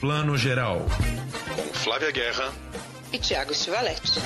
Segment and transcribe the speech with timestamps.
[0.00, 0.86] Plano Geral.
[1.56, 2.52] Com Flávia Guerra
[3.12, 4.20] e Tiago Stivaletti.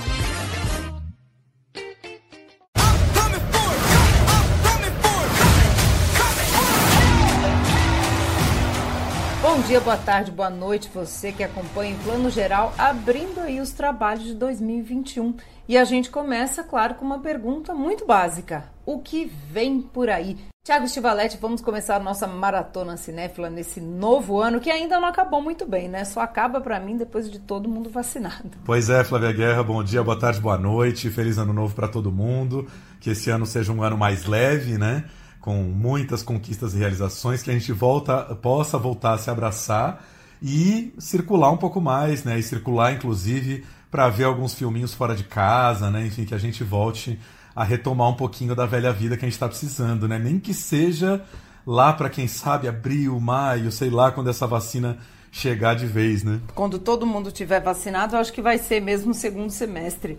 [9.66, 14.24] Dia, boa tarde, boa noite, você que acompanha em Plano Geral, abrindo aí os trabalhos
[14.24, 15.36] de 2021.
[15.68, 20.36] E a gente começa, claro, com uma pergunta muito básica: o que vem por aí?
[20.64, 25.40] Tiago Stivaletti, vamos começar a nossa maratona cinéfila nesse novo ano, que ainda não acabou
[25.40, 26.04] muito bem, né?
[26.04, 28.50] Só acaba para mim depois de todo mundo vacinado.
[28.64, 32.10] Pois é, Flávia Guerra, bom dia, boa tarde, boa noite, feliz ano novo para todo
[32.10, 32.66] mundo.
[33.00, 35.04] Que esse ano seja um ano mais leve, né?
[35.42, 40.02] Com muitas conquistas e realizações, que a gente volta, possa voltar a se abraçar
[40.40, 42.38] e circular um pouco mais, né?
[42.38, 46.06] E circular, inclusive, para ver alguns filminhos fora de casa, né?
[46.06, 47.18] Enfim, que a gente volte
[47.54, 50.18] a retomar um pouquinho da velha vida que a gente está precisando, né?
[50.18, 51.22] Nem que seja
[51.66, 54.98] lá para quem sabe abril, maio, sei lá, quando essa vacina
[55.30, 56.40] chegar de vez, né?
[56.54, 60.18] Quando todo mundo tiver vacinado, eu acho que vai ser mesmo segundo semestre.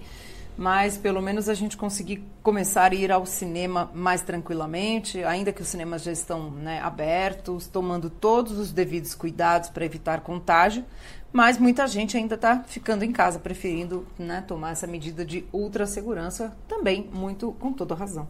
[0.57, 5.61] Mas pelo menos a gente conseguir começar a ir ao cinema mais tranquilamente, ainda que
[5.61, 10.85] os cinemas já estão né, abertos, tomando todos os devidos cuidados para evitar contágio.
[11.31, 15.87] Mas muita gente ainda está ficando em casa, preferindo né, tomar essa medida de ultra
[15.87, 18.27] segurança, também muito com toda razão.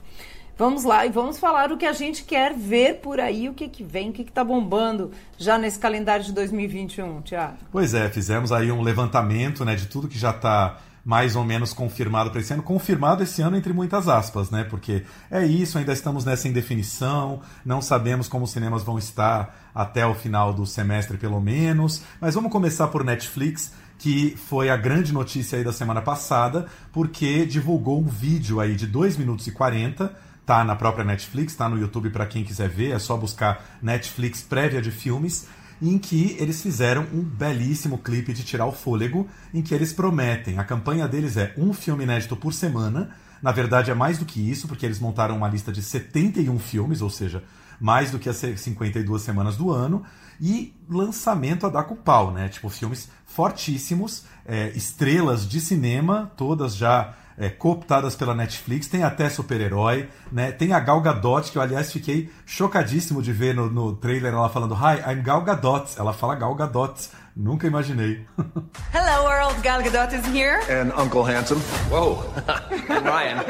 [0.55, 3.67] Vamos lá e vamos falar o que a gente quer ver por aí, o que,
[3.67, 7.57] que vem, o que está bombando já nesse calendário de 2021, Tiago.
[7.71, 11.73] Pois é, fizemos aí um levantamento né, de tudo que já está mais ou menos
[11.73, 12.63] confirmado para esse ano.
[12.63, 14.63] Confirmado esse ano entre muitas aspas, né?
[14.63, 20.05] Porque é isso, ainda estamos nessa indefinição, não sabemos como os cinemas vão estar até
[20.05, 22.03] o final do semestre, pelo menos.
[22.21, 27.45] Mas vamos começar por Netflix, que foi a grande notícia aí da semana passada, porque
[27.45, 31.77] divulgou um vídeo aí de 2 minutos e 40 tá na própria Netflix, tá no
[31.77, 35.47] YouTube para quem quiser ver, é só buscar Netflix prévia de filmes
[35.83, 40.57] em que eles fizeram um belíssimo clipe de tirar o fôlego, em que eles prometem.
[40.57, 43.09] A campanha deles é um filme inédito por semana.
[43.41, 47.01] Na verdade, é mais do que isso, porque eles montaram uma lista de 71 filmes,
[47.01, 47.43] ou seja,
[47.81, 50.05] mais do que as 52 semanas do ano.
[50.39, 52.47] E lançamento a dar com pau, né?
[52.47, 59.29] Tipo, filmes fortíssimos, é, estrelas de cinema, todas já é, cooptadas pela Netflix, tem até
[59.29, 60.51] super-herói, né?
[60.51, 64.49] Tem a Gal Gadot, que eu aliás fiquei chocadíssimo de ver no, no trailer ela
[64.49, 65.91] falando Hi, I'm Gal Gadot.
[65.97, 67.09] Ela fala Gal Gadot.
[67.35, 68.23] Nunca imaginei.
[68.93, 70.59] Hello world, Gal Gadot is here.
[70.69, 71.61] And Uncle Handsome.
[71.89, 72.23] Whoa,
[72.87, 73.43] Ryan.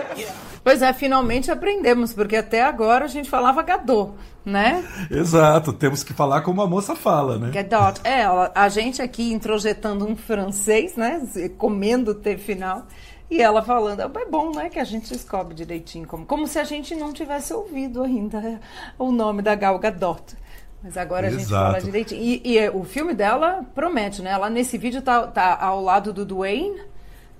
[0.63, 4.13] Pois é, finalmente aprendemos, porque até agora a gente falava Gadot,
[4.45, 4.81] né?
[5.11, 7.51] Exato, temos que falar como a moça fala, né?
[7.51, 7.99] Gadot.
[8.05, 8.23] É,
[8.55, 11.21] a gente aqui introjetando um francês, né?
[11.57, 12.87] Comendo o T final.
[13.33, 16.63] E ela falando, é bom, né, que a gente descobre direitinho, como, como se a
[16.63, 18.61] gente não tivesse ouvido ainda
[18.95, 20.35] o nome da Gal Gadot.
[20.83, 21.37] Mas agora Exato.
[21.37, 22.21] a gente fala direitinho.
[22.21, 24.29] E, e, o filme dela promete, né?
[24.29, 26.79] Ela nesse vídeo tá, tá ao lado do Dwayne,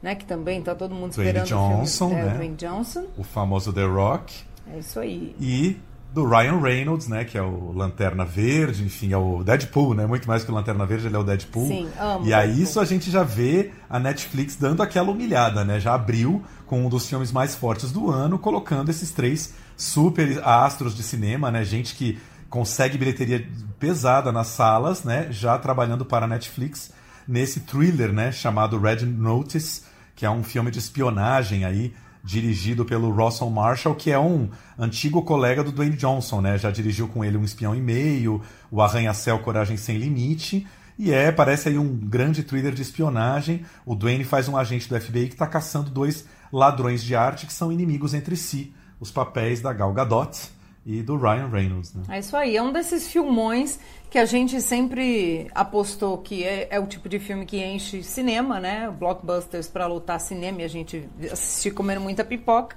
[0.01, 0.15] né?
[0.15, 2.21] Que também tá todo mundo esperando Dwayne Johnson, o filme.
[2.21, 2.33] É, né?
[2.37, 3.05] Dwayne Johnson.
[3.15, 4.33] O famoso The Rock.
[4.73, 5.35] É isso aí.
[5.39, 5.77] E
[6.13, 10.27] do Ryan Reynolds, né, que é o Lanterna Verde, enfim, é o Deadpool, né, muito
[10.27, 11.67] mais que o Lanterna Verde, ele é o Deadpool.
[11.67, 12.27] Sim, amo.
[12.27, 16.43] E aí isso a gente já vê a Netflix dando aquela humilhada, né, já abriu
[16.67, 21.49] com um dos filmes mais fortes do ano, colocando esses três super astros de cinema,
[21.49, 23.47] né, gente que consegue bilheteria
[23.79, 26.91] pesada nas salas, né, já trabalhando para a Netflix
[27.27, 29.81] nesse thriller, né, chamado Red Notice,
[30.15, 31.91] que é um filme de espionagem aí
[32.23, 36.57] dirigido pelo Russell Marshall, que é um antigo colega do Dwayne Johnson, né?
[36.57, 38.41] Já dirigiu com ele Um Espião e Meio,
[38.71, 40.65] O Arranha-Céu Coragem Sem Limite.
[40.97, 43.65] E é, parece aí um grande thriller de espionagem.
[43.85, 47.53] O Dwayne faz um agente do FBI que está caçando dois ladrões de arte que
[47.53, 48.73] são inimigos entre si.
[48.99, 50.49] Os papéis da Gal Gadot
[50.85, 51.93] e do Ryan Reynolds.
[51.93, 52.03] Né?
[52.09, 53.79] É isso aí, é um desses filmões
[54.09, 58.59] que a gente sempre apostou que é, é o tipo de filme que enche cinema,
[58.59, 58.93] né?
[58.99, 62.75] Blockbusters para lotar cinema e a gente assistir comendo muita pipoca.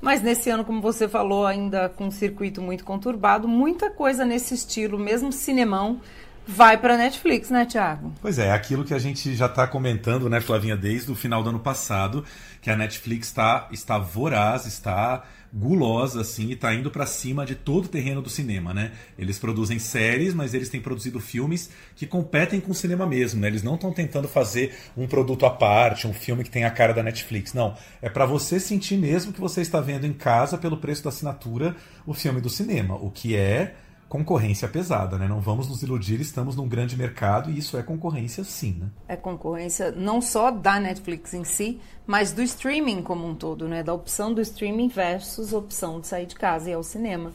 [0.00, 4.54] Mas nesse ano, como você falou, ainda com um circuito muito conturbado, muita coisa nesse
[4.54, 6.00] estilo, mesmo cinemão,
[6.46, 8.12] vai para Netflix, né, Thiago?
[8.22, 11.48] Pois é, aquilo que a gente já está comentando, né, Flavinha, desde o final do
[11.48, 12.24] ano passado,
[12.60, 15.24] que a Netflix tá, está voraz, está
[15.56, 18.92] gulosa, assim, e tá indo para cima de todo o terreno do cinema, né?
[19.18, 23.48] Eles produzem séries, mas eles têm produzido filmes que competem com o cinema mesmo, né?
[23.48, 26.92] Eles não estão tentando fazer um produto à parte, um filme que tem a cara
[26.92, 27.54] da Netflix.
[27.54, 31.08] Não, é para você sentir mesmo que você está vendo em casa pelo preço da
[31.08, 31.74] assinatura
[32.06, 33.74] o filme do cinema, o que é
[34.16, 35.28] concorrência pesada, né?
[35.28, 38.86] Não vamos nos iludir, estamos num grande mercado e isso é concorrência sim, né?
[39.06, 43.82] É concorrência não só da Netflix em si, mas do streaming como um todo, né?
[43.82, 47.30] Da opção do streaming versus opção de sair de casa e ir ao cinema.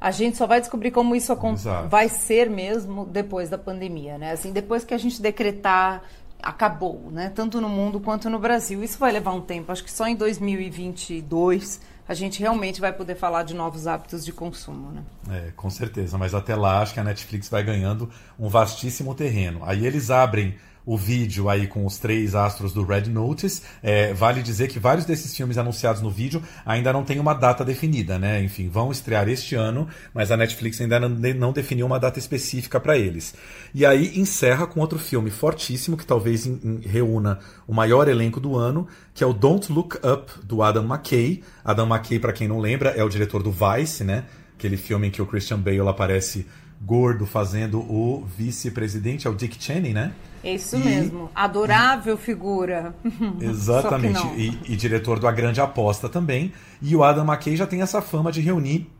[0.00, 1.88] a gente só vai descobrir como isso Exato.
[1.88, 4.32] vai ser mesmo depois da pandemia, né?
[4.32, 6.02] Assim, depois que a gente decretar
[6.42, 7.30] acabou, né?
[7.34, 8.82] Tanto no mundo quanto no Brasil.
[8.82, 9.70] Isso vai levar um tempo.
[9.70, 14.32] Acho que só em 2022 a gente realmente vai poder falar de novos hábitos de
[14.32, 15.02] consumo, né?
[15.30, 16.18] É, com certeza.
[16.18, 19.60] Mas até lá acho que a Netflix vai ganhando um vastíssimo terreno.
[19.64, 23.62] Aí eles abrem o vídeo aí com os três astros do Red Notice.
[23.82, 27.64] É, vale dizer que vários desses filmes anunciados no vídeo ainda não têm uma data
[27.64, 28.42] definida, né?
[28.42, 32.80] Enfim, vão estrear este ano, mas a Netflix ainda não, não definiu uma data específica
[32.80, 33.34] para eles.
[33.74, 38.40] E aí encerra com outro filme fortíssimo que talvez em, em, reúna o maior elenco
[38.40, 41.42] do ano, que é o Don't Look Up do Adam McKay.
[41.64, 44.24] Adam McKay, para quem não lembra, é o diretor do Vice, né?
[44.58, 46.46] Aquele filme em que o Christian Bale aparece
[46.84, 50.12] gordo fazendo o vice-presidente, é o Dick Cheney, né?
[50.42, 50.80] Isso e...
[50.80, 51.30] mesmo.
[51.34, 52.94] Adorável figura.
[53.40, 54.26] Exatamente.
[54.36, 56.52] E, e, diretor do A Grande Aposta também.
[56.80, 58.90] E o Adam McKay já tem essa fama de reunir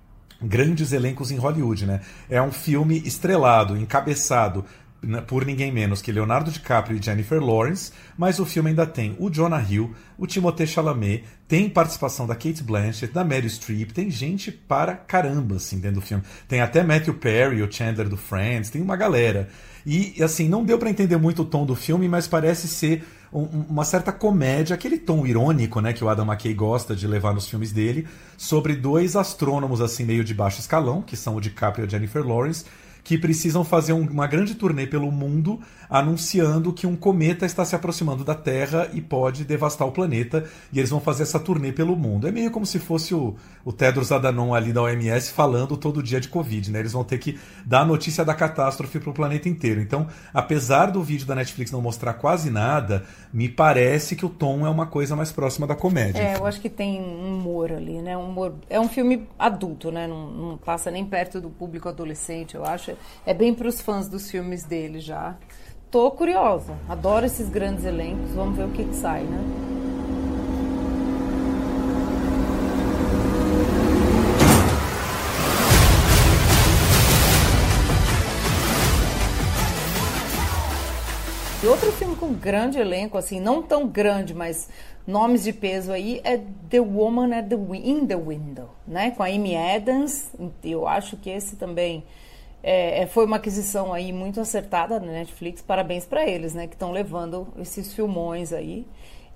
[0.40, 2.00] grandes elencos em Hollywood, né?
[2.28, 4.64] É um filme estrelado, encabeçado
[5.02, 9.16] né, por ninguém menos que Leonardo DiCaprio e Jennifer Lawrence, mas o filme ainda tem
[9.18, 14.10] o Jonah Hill, o Timothée Chalamet, tem participação da Kate Blanchett, da Meryl Streep, tem
[14.10, 16.22] gente para caramba assim dentro do filme.
[16.46, 19.48] Tem até Matthew Perry, o Chandler do Friends, tem uma galera.
[19.84, 23.64] E assim, não deu para entender muito o tom do filme, mas parece ser um,
[23.68, 27.48] uma certa comédia, aquele tom irônico, né, que o Adam McKay gosta de levar nos
[27.48, 28.06] filmes dele,
[28.36, 32.26] sobre dois astrônomos assim meio de baixo escalão, que são o DiCaprio e a Jennifer
[32.26, 32.64] Lawrence,
[33.04, 35.60] que precisam fazer um, uma grande turnê pelo mundo
[35.92, 40.48] anunciando que um cometa está se aproximando da Terra e pode devastar o planeta.
[40.72, 42.26] E eles vão fazer essa turnê pelo mundo.
[42.26, 46.18] É meio como se fosse o, o Tedros Adhanom ali da OMS falando todo dia
[46.18, 46.70] de Covid.
[46.70, 46.78] Né?
[46.78, 49.82] Eles vão ter que dar a notícia da catástrofe para o planeta inteiro.
[49.82, 54.66] Então, apesar do vídeo da Netflix não mostrar quase nada, me parece que o tom
[54.66, 56.22] é uma coisa mais próxima da comédia.
[56.22, 58.16] É, eu acho que tem um humor ali, né?
[58.16, 58.54] Um humor...
[58.70, 60.06] É um filme adulto, né?
[60.06, 62.91] Não, não passa nem perto do público adolescente, eu acho.
[63.24, 65.36] É bem para os fãs dos filmes dele já.
[65.90, 69.72] Tô curiosa, adoro esses grandes elencos, vamos ver o que, que sai, né?
[81.62, 84.68] E outro filme com grande elenco, assim, não tão grande, mas
[85.06, 89.12] nomes de peso aí, é The Woman at the in the Window, né?
[89.12, 90.32] Com a Amy Adams.
[90.64, 92.02] Eu acho que esse também
[92.62, 95.60] é, é, foi uma aquisição aí muito acertada na Netflix.
[95.60, 96.66] Parabéns para eles, né?
[96.66, 98.86] Que estão levando esses filmões aí.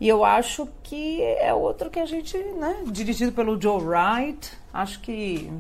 [0.01, 2.85] E eu acho que é outro que a gente, né?
[2.87, 4.53] Dirigido pelo Joe Wright.
[4.73, 5.51] Acho que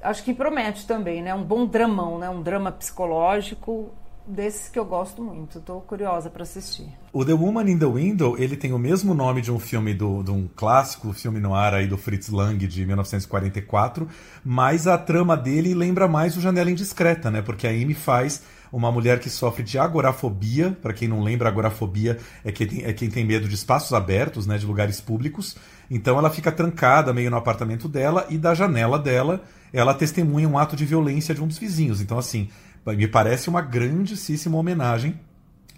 [0.00, 1.34] acho que promete também, né?
[1.34, 2.30] Um bom dramão, né?
[2.30, 3.90] Um drama psicológico
[4.28, 5.58] desses que eu gosto muito.
[5.58, 6.88] Estou curiosa para assistir.
[7.12, 10.22] O The Woman in the Window, ele tem o mesmo nome de um filme do,
[10.22, 14.06] de um clássico filme no ar aí do Fritz Lang de 1944,
[14.44, 17.42] mas a trama dele lembra mais o Janela Indiscreta, né?
[17.42, 18.42] Porque a Amy faz
[18.72, 20.76] uma mulher que sofre de agorafobia.
[20.82, 24.46] Para quem não lembra, agorafobia é quem, tem, é quem tem medo de espaços abertos,
[24.46, 25.56] né, de lugares públicos.
[25.90, 29.42] Então ela fica trancada meio no apartamento dela e da janela dela
[29.72, 32.00] ela testemunha um ato de violência de um dos vizinhos.
[32.00, 32.48] Então assim,
[32.96, 35.18] me parece uma grandíssima homenagem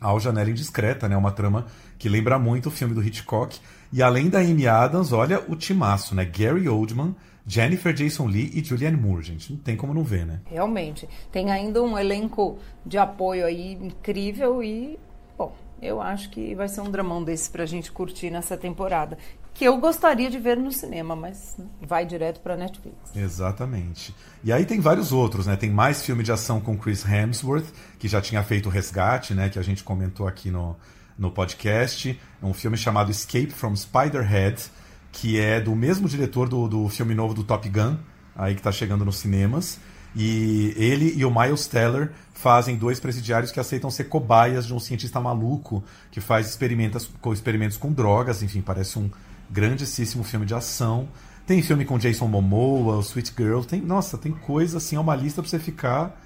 [0.01, 1.17] ao Janela Indiscreta, né?
[1.17, 1.67] Uma trama
[1.99, 3.59] que lembra muito o filme do Hitchcock.
[3.93, 6.25] E além da Amy Adams, olha o timaço, né?
[6.25, 7.15] Gary Oldman,
[7.47, 9.53] Jennifer Jason Lee e Julianne Moore, gente.
[9.53, 10.41] Não tem como não ver, né?
[10.47, 11.09] Realmente.
[11.31, 14.99] Tem ainda um elenco de apoio aí incrível e,
[15.37, 19.19] bom, eu acho que vai ser um dramão desse pra gente curtir nessa temporada
[19.61, 21.55] que eu gostaria de ver no cinema, mas
[21.87, 22.97] vai direto para Netflix.
[23.15, 24.15] Exatamente.
[24.43, 25.55] E aí tem vários outros, né?
[25.55, 27.67] Tem mais filme de ação com Chris Hemsworth,
[27.99, 29.51] que já tinha feito o Resgate, né?
[29.51, 30.75] Que a gente comentou aqui no,
[31.19, 32.19] no podcast.
[32.43, 34.65] Um filme chamado Escape from Spiderhead,
[35.13, 37.99] que é do mesmo diretor do, do filme novo do Top Gun,
[38.35, 39.79] aí que está chegando nos cinemas.
[40.17, 44.81] E ele e o Miles Teller fazem dois presidiários que aceitam ser cobaias de um
[44.81, 48.43] cientista maluco que faz experimentos experimentos com drogas.
[48.43, 49.11] Enfim, parece um
[49.51, 51.09] grandíssimo filme de ação.
[51.47, 53.61] Tem filme com Jason Momoa, o Sweet Girl.
[53.63, 56.17] Tem, nossa, tem coisa assim, é uma lista para você ficar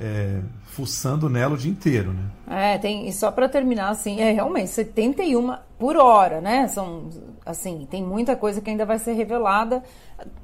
[0.00, 2.22] é, fuçando nela o dia inteiro, né?
[2.48, 6.68] É, tem, e só para terminar, assim, é realmente 71 por hora, né?
[6.68, 7.08] São,
[7.46, 9.82] assim, tem muita coisa que ainda vai ser revelada.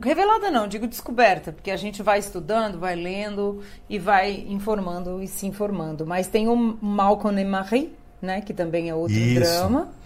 [0.00, 5.26] Revelada não, digo descoberta, porque a gente vai estudando, vai lendo e vai informando e
[5.26, 6.06] se informando.
[6.06, 7.92] Mas tem o Malcolm e Marie,
[8.23, 8.40] né?
[8.40, 9.40] Que também é outro Isso.
[9.40, 10.00] drama.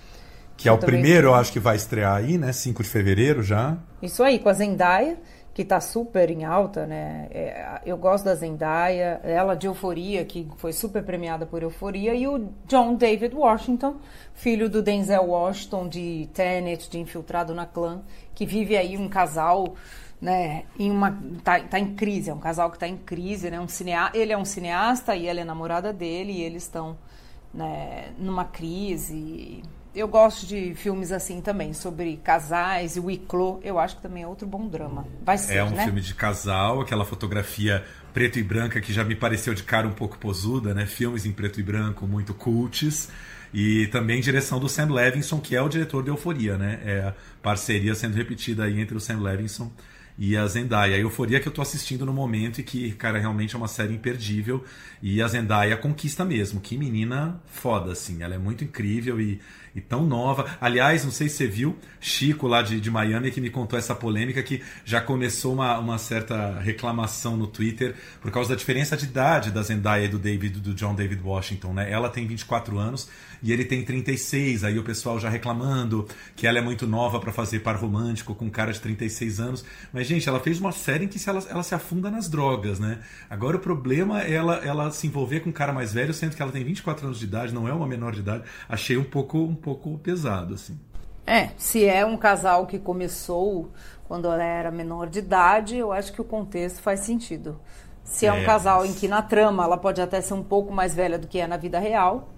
[0.57, 2.53] Que é o primeiro, eu acho que vai estrear aí, né?
[2.53, 3.77] 5 de fevereiro já.
[4.01, 5.19] Isso aí, com a Zendaya,
[5.53, 7.29] que está super em alta, né?
[7.31, 12.27] É, eu gosto da Zendaya, ela de Euforia, que foi super premiada por Euforia, e
[12.27, 13.97] o John David Washington,
[14.35, 18.03] filho do Denzel Washington, de Tenet, de Infiltrado na Clã,
[18.35, 19.75] que vive aí um casal
[20.21, 23.61] né, em uma tá, tá em crise, é um casal que está em crise, né?
[23.61, 26.97] Um cinea, ele é um cineasta e ela é namorada dele e eles estão
[27.53, 29.63] né, numa crise.
[29.95, 33.61] Eu gosto de filmes assim também, sobre casais e o Iclô.
[33.63, 35.07] Eu acho que também é outro bom drama.
[35.25, 35.85] Vai ser, É um né?
[35.85, 39.93] filme de casal, aquela fotografia preto e branca que já me pareceu de cara um
[39.93, 40.85] pouco posuda, né?
[40.85, 43.09] Filmes em preto e branco muito cults.
[43.53, 46.81] E também direção do Sam Levinson, que é o diretor de Euforia, né?
[46.85, 49.71] É a parceria sendo repetida aí entre o Sam Levinson
[50.19, 50.97] e a Zendaya.
[50.97, 53.95] A Euforia que eu tô assistindo no momento e que, cara, realmente é uma série
[53.95, 54.65] imperdível.
[55.01, 56.61] E a Zendaya conquista mesmo.
[56.61, 58.23] Que menina foda, assim.
[58.25, 59.41] Ela é muito incrível e,
[59.75, 60.57] e tão nova.
[60.61, 63.95] Aliás, não sei se você viu, Chico lá de, de Miami que me contou essa
[63.95, 69.05] polêmica que já começou uma, uma certa reclamação no Twitter por causa da diferença de
[69.05, 71.91] idade da Zendaya e do David do John David Washington, né?
[71.91, 73.09] Ela tem 24 anos
[73.45, 74.65] e ele tem 36.
[74.65, 78.47] Aí o pessoal já reclamando que ela é muito nova para fazer par romântico com
[78.47, 79.65] um cara de 36 anos.
[79.93, 83.01] Mas gente, ela fez uma série em que ela, ela se afunda nas drogas, né?
[83.29, 86.41] Agora o problema é ela, ela se envolver com um cara mais velho, sendo que
[86.43, 88.45] ela tem 24 anos de idade, não é uma menor de idade.
[88.69, 90.81] Achei um pouco um pouco pesado assim.
[91.27, 93.71] É, se é um casal que começou
[94.09, 97.61] quando ela era menor de idade, eu acho que o contexto faz sentido.
[98.03, 100.43] Se é, um É, casal mas- em que na trama ela pode até ser um
[100.43, 102.29] pouco mais velha do que é na vida real,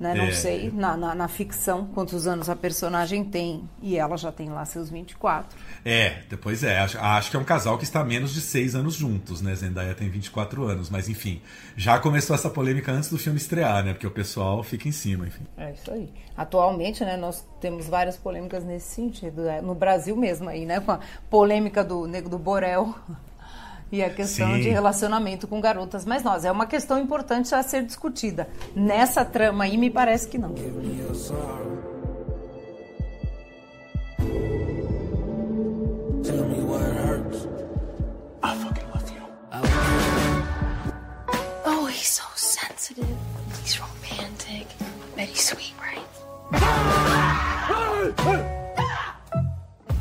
[0.00, 0.14] né?
[0.14, 0.32] Não É.
[0.32, 3.68] sei, na, na, na ficção, quantos anos a personagem tem.
[3.82, 5.56] E ela já tem lá seus 24.
[5.84, 6.78] É, depois é.
[6.80, 9.54] Acho, acho que é um casal que está há menos de seis anos juntos, né?
[9.54, 11.42] Zendaya tem 24 anos, mas enfim.
[11.76, 13.92] Já começou essa polêmica antes do filme estrear, né?
[13.92, 15.44] Porque o pessoal fica em cima, enfim.
[15.58, 16.08] É isso aí.
[16.36, 19.42] Atualmente, né, nós temos várias polêmicas nesse sentido.
[19.42, 19.60] né?
[19.60, 20.80] No Brasil mesmo aí, né?
[20.80, 22.94] Com a polêmica do Nego do Borel
[23.92, 24.60] e a questão Sim.
[24.60, 26.44] de relacionamento com garotas mais novas.
[26.44, 28.48] É uma questão importante a ser discutida.
[28.74, 30.54] Nessa trama aí, me parece que não.
[39.52, 39.62] I.
[41.66, 43.16] Oh, he's so sensitive.
[43.62, 44.66] He's romantic.
[45.16, 46.06] Bet he's sweet, right?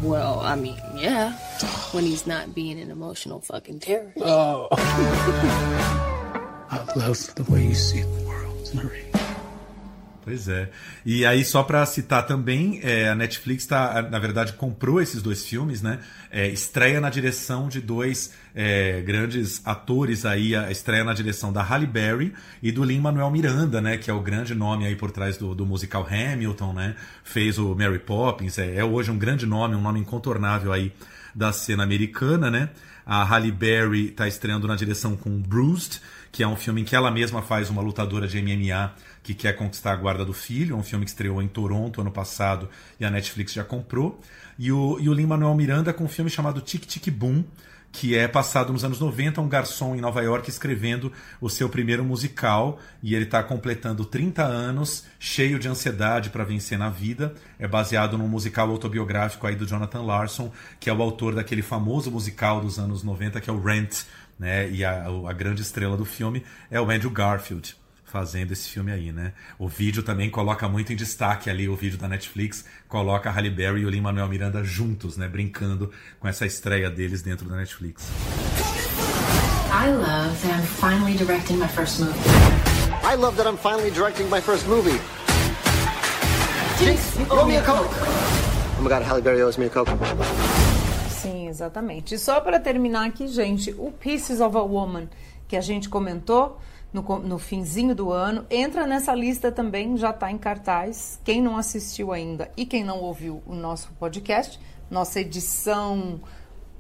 [0.02, 1.34] Well, I mean, yeah.
[1.92, 4.18] When he's not being an emotional fucking terrorist.
[4.22, 4.68] Oh.
[6.72, 9.09] I love the way you see the world, Marie.
[10.30, 10.70] Pois é.
[11.04, 15.44] E aí, só pra citar também, é, a Netflix tá, na verdade, comprou esses dois
[15.44, 15.98] filmes, né?
[16.30, 21.64] É, estreia na direção de dois é, grandes atores aí, a estreia na direção da
[21.64, 22.32] Halle Berry
[22.62, 23.98] e do Lin-Manuel Miranda, né?
[23.98, 26.96] Que é o grande nome aí por trás do, do musical Hamilton, né?
[27.24, 30.94] Fez o Mary Poppins, é, é hoje um grande nome, um nome incontornável aí
[31.34, 32.70] da cena americana, né?
[33.04, 36.00] A Halle Berry está estreando na direção com Bruised,
[36.32, 39.54] que é um filme em que ela mesma faz uma lutadora de MMA que quer
[39.54, 40.76] conquistar a guarda do filho.
[40.76, 44.20] Um filme que estreou em Toronto ano passado e a Netflix já comprou.
[44.58, 47.44] E o, e o Lin-Manuel Miranda com um filme chamado Tic Tic Boom,
[47.92, 51.12] que é passado nos anos 90, um garçom em Nova York escrevendo
[51.42, 56.78] o seu primeiro musical e ele está completando 30 anos, cheio de ansiedade para vencer
[56.78, 57.34] na vida.
[57.58, 62.12] É baseado num musical autobiográfico aí do Jonathan Larson, que é o autor daquele famoso
[62.12, 64.04] musical dos anos 90 que é o Rent,
[64.38, 64.70] né?
[64.70, 67.79] E a, a grande estrela do filme é o Andrew Garfield
[68.10, 69.34] fazendo esse filme aí, né?
[69.58, 73.50] O vídeo também coloca muito em destaque ali, o vídeo da Netflix coloca a Halle
[73.50, 75.28] Berry e o Lin-Manuel Miranda juntos, né?
[75.28, 78.08] Brincando com essa estreia deles dentro da Netflix.
[79.72, 82.20] I love that I'm finally directing my first movie.
[83.04, 85.00] I love that I'm finally directing my first movie.
[86.80, 87.90] Jinx, me a Coke.
[88.78, 89.92] Oh my god, Halle Berry owes me a Coke.
[91.10, 92.16] Sim, exatamente.
[92.16, 95.08] E só para terminar aqui, gente, o Pieces of a Woman,
[95.48, 96.60] que a gente comentou
[96.92, 101.20] no, no finzinho do ano, entra nessa lista também, já está em cartaz.
[101.24, 106.20] Quem não assistiu ainda e quem não ouviu o nosso podcast, nossa edição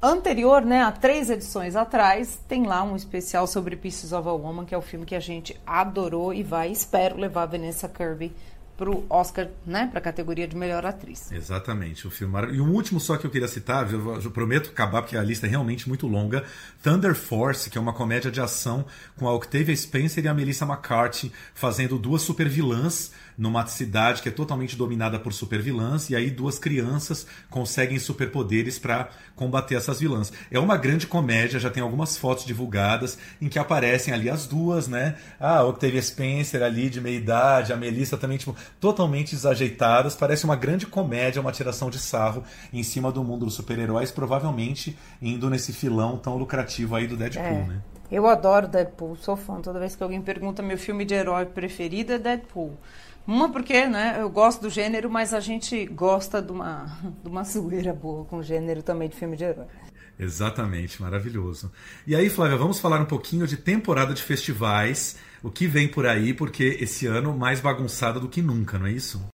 [0.01, 4.65] anterior, né, há três edições atrás, tem lá um especial sobre Pieces of a Woman,
[4.65, 8.33] que é o filme que a gente adorou e vai, espero, levar a Vanessa Kirby
[8.79, 11.29] pro Oscar, né, para a categoria de melhor atriz.
[11.33, 12.33] Exatamente, o filme.
[12.53, 15.45] E um último só que eu queria citar, eu, eu prometo acabar porque a lista
[15.45, 16.45] é realmente muito longa.
[16.81, 18.85] Thunder Force, que é uma comédia de ação
[19.17, 24.31] com a Octavia Spencer e a Melissa McCarthy fazendo duas supervilãs numa cidade que é
[24.31, 30.31] totalmente dominada por supervilãs e aí duas crianças conseguem superpoderes para combater essas vilãs.
[30.51, 34.89] É uma grande comédia, já tem algumas fotos divulgadas em que aparecem ali as duas,
[34.89, 35.15] né?
[35.39, 40.17] A Octavia Spencer ali de meia idade, a Melissa também tipo totalmente desajeitadas.
[40.17, 42.43] Parece uma grande comédia, uma tiração de sarro
[42.73, 47.43] em cima do mundo dos super-heróis, provavelmente indo nesse filão tão lucrativo aí do Deadpool,
[47.45, 47.67] É.
[47.67, 47.81] né?
[48.11, 49.61] Eu adoro Deadpool, sou fã.
[49.61, 52.75] Toda vez que alguém pergunta meu filme de herói preferido é Deadpool.
[53.25, 56.85] Uma porque, né, eu gosto do gênero, mas a gente gosta de uma,
[57.23, 59.67] de uma zoeira boa com o gênero também de filme de herói.
[60.19, 61.71] Exatamente, maravilhoso.
[62.05, 66.05] E aí, Flávia, vamos falar um pouquinho de temporada de festivais, o que vem por
[66.05, 69.25] aí, porque esse ano mais bagunçado do que nunca, não é isso?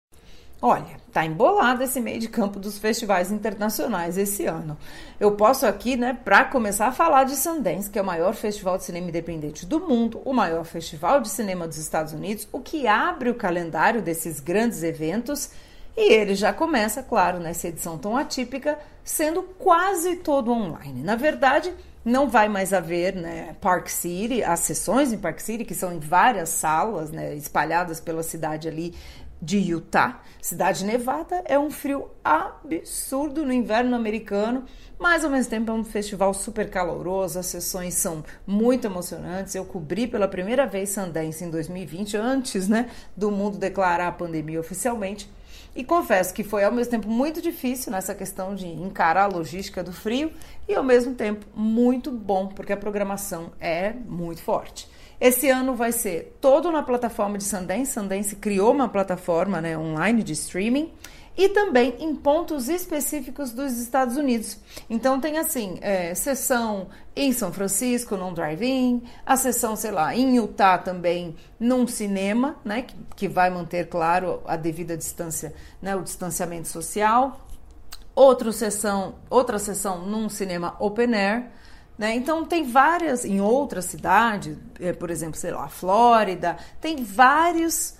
[0.67, 4.75] Olha, tá embolado esse meio de campo dos festivais internacionais esse ano.
[5.19, 8.75] Eu posso aqui, né, para começar a falar de Sundance, que é o maior festival
[8.75, 12.87] de cinema independente do mundo, o maior festival de cinema dos Estados Unidos, o que
[12.87, 15.51] abre o calendário desses grandes eventos.
[15.95, 21.03] E ele já começa, claro, nessa edição tão atípica, sendo quase todo online.
[21.03, 21.71] Na verdade,
[22.05, 25.99] não vai mais haver né, Park City, as sessões em Park City, que são em
[25.99, 28.93] várias salas né, espalhadas pela cidade ali
[29.41, 30.21] de Utah.
[30.41, 34.63] Cidade nevada é um frio absurdo no inverno americano,
[34.97, 39.55] mas ao mesmo tempo é um festival super caloroso, as sessões são muito emocionantes.
[39.55, 44.59] Eu cobri pela primeira vez Sundance em 2020, antes né, do mundo declarar a pandemia
[44.59, 45.29] oficialmente.
[45.75, 49.83] E confesso que foi ao mesmo tempo muito difícil nessa questão de encarar a logística
[49.83, 50.31] do frio
[50.69, 54.87] e ao mesmo tempo muito bom, porque a programação é muito forte.
[55.19, 57.93] Esse ano vai ser todo na plataforma de Sundance.
[57.93, 60.91] Sundance criou uma plataforma né, online de streaming
[61.37, 64.57] e também em pontos específicos dos Estados Unidos.
[64.89, 70.35] Então tem assim, é, sessão em São Francisco, num drive-in, a sessão, sei lá, em
[70.37, 76.01] Utah também, num cinema, né, que, que vai manter, claro, a devida distância, né, o
[76.01, 77.41] distanciamento social.
[78.13, 81.51] Outra sessão, outra sessão num cinema open air.
[81.97, 82.15] Né?
[82.15, 87.95] Então, tem várias, em outras cidades, é, por exemplo, sei lá, Flórida, tem vários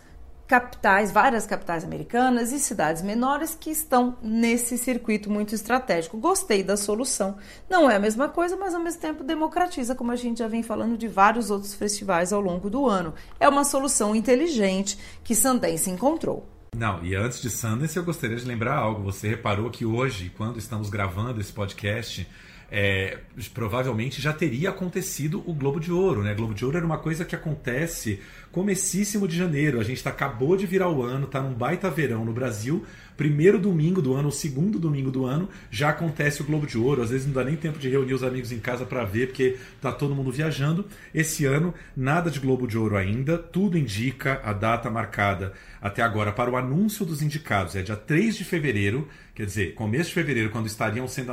[0.47, 6.17] capitais, várias capitais americanas e cidades menores que estão nesse circuito muito estratégico.
[6.17, 7.37] Gostei da solução.
[7.69, 10.61] Não é a mesma coisa, mas ao mesmo tempo democratiza, como a gente já vem
[10.61, 13.13] falando de vários outros festivais ao longo do ano.
[13.39, 16.47] É uma solução inteligente que Sundance encontrou.
[16.75, 19.01] Não, e antes de Sundance, eu gostaria de lembrar algo.
[19.03, 22.27] Você reparou que hoje, quando estamos gravando esse podcast,
[22.71, 23.19] é,
[23.53, 26.33] provavelmente já teria acontecido o Globo de Ouro, né?
[26.33, 28.19] Globo de Ouro era uma coisa que acontece
[28.51, 29.79] comecíssimo de janeiro.
[29.79, 32.85] A gente tá, acabou de virar o ano, tá num baita verão no Brasil.
[33.17, 37.01] Primeiro domingo do ano, o segundo domingo do ano, já acontece o Globo de Ouro.
[37.01, 39.57] Às vezes não dá nem tempo de reunir os amigos em casa para ver, porque
[39.81, 40.85] tá todo mundo viajando.
[41.13, 43.37] Esse ano, nada de Globo de Ouro ainda.
[43.37, 47.75] Tudo indica a data marcada até agora para o anúncio dos indicados.
[47.75, 49.07] É dia 3 de fevereiro.
[49.35, 51.29] Quer dizer, começo de fevereiro, quando estariam sendo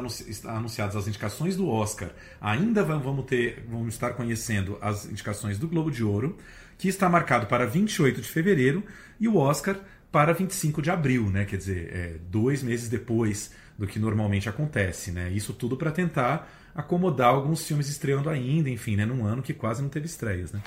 [0.49, 2.11] anunciadas as indicações do Oscar,
[2.41, 6.37] ainda vamos ter, vamos estar conhecendo as indicações do Globo de Ouro,
[6.77, 8.83] que está marcado para 28 de fevereiro,
[9.21, 9.79] e o Oscar
[10.11, 11.45] para 25 de abril, né?
[11.45, 15.31] Quer dizer, é, dois meses depois do que normalmente acontece, né?
[15.31, 19.83] Isso tudo para tentar acomodar alguns filmes estreando ainda, enfim, né, num ano que quase
[19.83, 20.61] não teve estreias, né?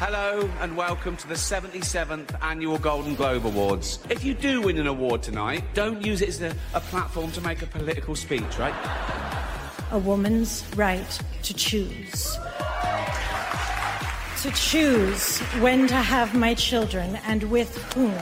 [0.00, 4.00] Hello and welcome to the 77th annual Golden Globe Awards.
[4.10, 7.40] If you do win an award tonight, don't use it as a, a platform to
[7.40, 8.74] make a political speech, right?
[9.92, 12.36] A woman's right to choose.
[14.42, 18.12] To choose when to have my children and with whom.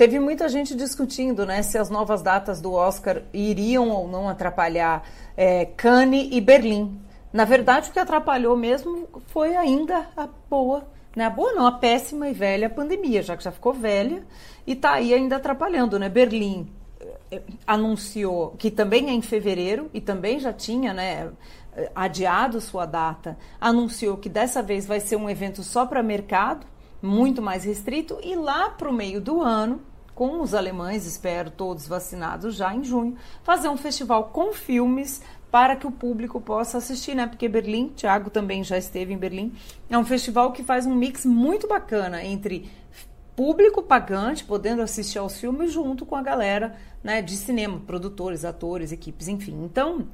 [0.00, 5.06] Teve muita gente discutindo né, se as novas datas do Oscar iriam ou não atrapalhar
[5.36, 6.98] é, Cannes e Berlim.
[7.30, 11.26] Na verdade, o que atrapalhou mesmo foi ainda a boa, né?
[11.26, 14.26] A boa não, a péssima e velha pandemia, já que já ficou velha
[14.66, 16.08] e está aí ainda atrapalhando, né?
[16.08, 16.72] Berlim
[17.30, 21.30] é, anunciou que também é em fevereiro e também já tinha, né?
[21.94, 26.66] adiado sua data, anunciou que dessa vez vai ser um evento só para mercado,
[27.02, 29.89] muito mais restrito, e lá para o meio do ano
[30.20, 35.74] com os alemães, espero todos vacinados já em junho, fazer um festival com filmes para
[35.74, 37.26] que o público possa assistir, né?
[37.26, 39.50] Porque Berlim, Thiago também já esteve em Berlim,
[39.88, 42.70] é um festival que faz um mix muito bacana entre
[43.34, 48.92] público pagante podendo assistir aos filmes junto com a galera, né, de cinema, produtores, atores,
[48.92, 49.64] equipes, enfim.
[49.64, 50.06] Então,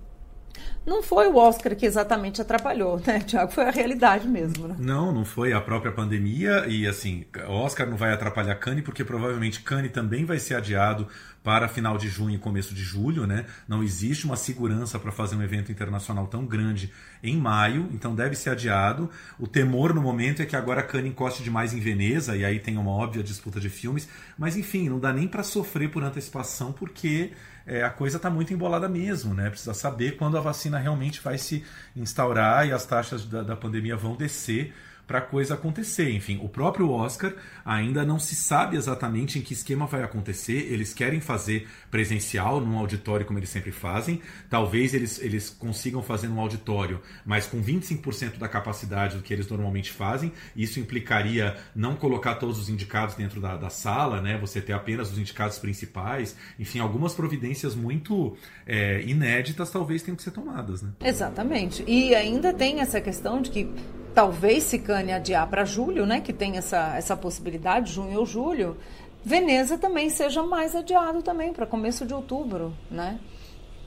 [0.87, 3.51] não foi o Oscar que exatamente atrapalhou, né, Tiago?
[3.51, 4.77] Foi a realidade mesmo, né?
[4.79, 9.05] Não, não foi a própria pandemia e assim, o Oscar não vai atrapalhar Cannes porque
[9.05, 11.09] provavelmente Cannes também vai ser adiado
[11.43, 13.47] para final de junho e começo de julho, né?
[13.69, 16.93] Não existe uma segurança para fazer um evento internacional tão grande
[17.23, 19.09] em maio, então deve ser adiado.
[19.39, 22.77] O temor no momento é que agora Cannes encoste demais em Veneza e aí tem
[22.77, 27.31] uma óbvia disputa de filmes, mas enfim, não dá nem para sofrer por antecipação porque
[27.67, 29.51] é, a coisa está muito embolada mesmo, né?
[29.51, 31.65] Precisa saber quando a vacina realmente vai se
[31.97, 34.73] instaurar e as taxas da, da pandemia vão descer
[35.07, 36.11] para a coisa acontecer.
[36.11, 37.33] Enfim, o próprio Oscar
[37.65, 40.73] ainda não se sabe exatamente em que esquema vai acontecer.
[40.73, 44.21] Eles querem fazer presencial num auditório como eles sempre fazem.
[44.51, 49.49] Talvez eles, eles consigam fazer num auditório, mas com 25% da capacidade do que eles
[49.49, 50.33] normalmente fazem.
[50.57, 54.39] Isso implicaria não colocar todos os indicados dentro da, da sala, né?
[54.39, 56.37] Você ter apenas os indicados principais.
[56.59, 60.91] Enfim, algumas providências muito é, inéditas talvez tenham que ser tomadas, né?
[61.05, 61.85] Exatamente.
[61.87, 63.71] E ainda tem essa questão de que
[64.17, 66.23] talvez se cane adiar para julho, né?
[66.23, 68.79] Que tem essa, essa possibilidade, junho ou julho.
[69.23, 73.19] Veneza também seja mais adiado também para começo de outubro, né?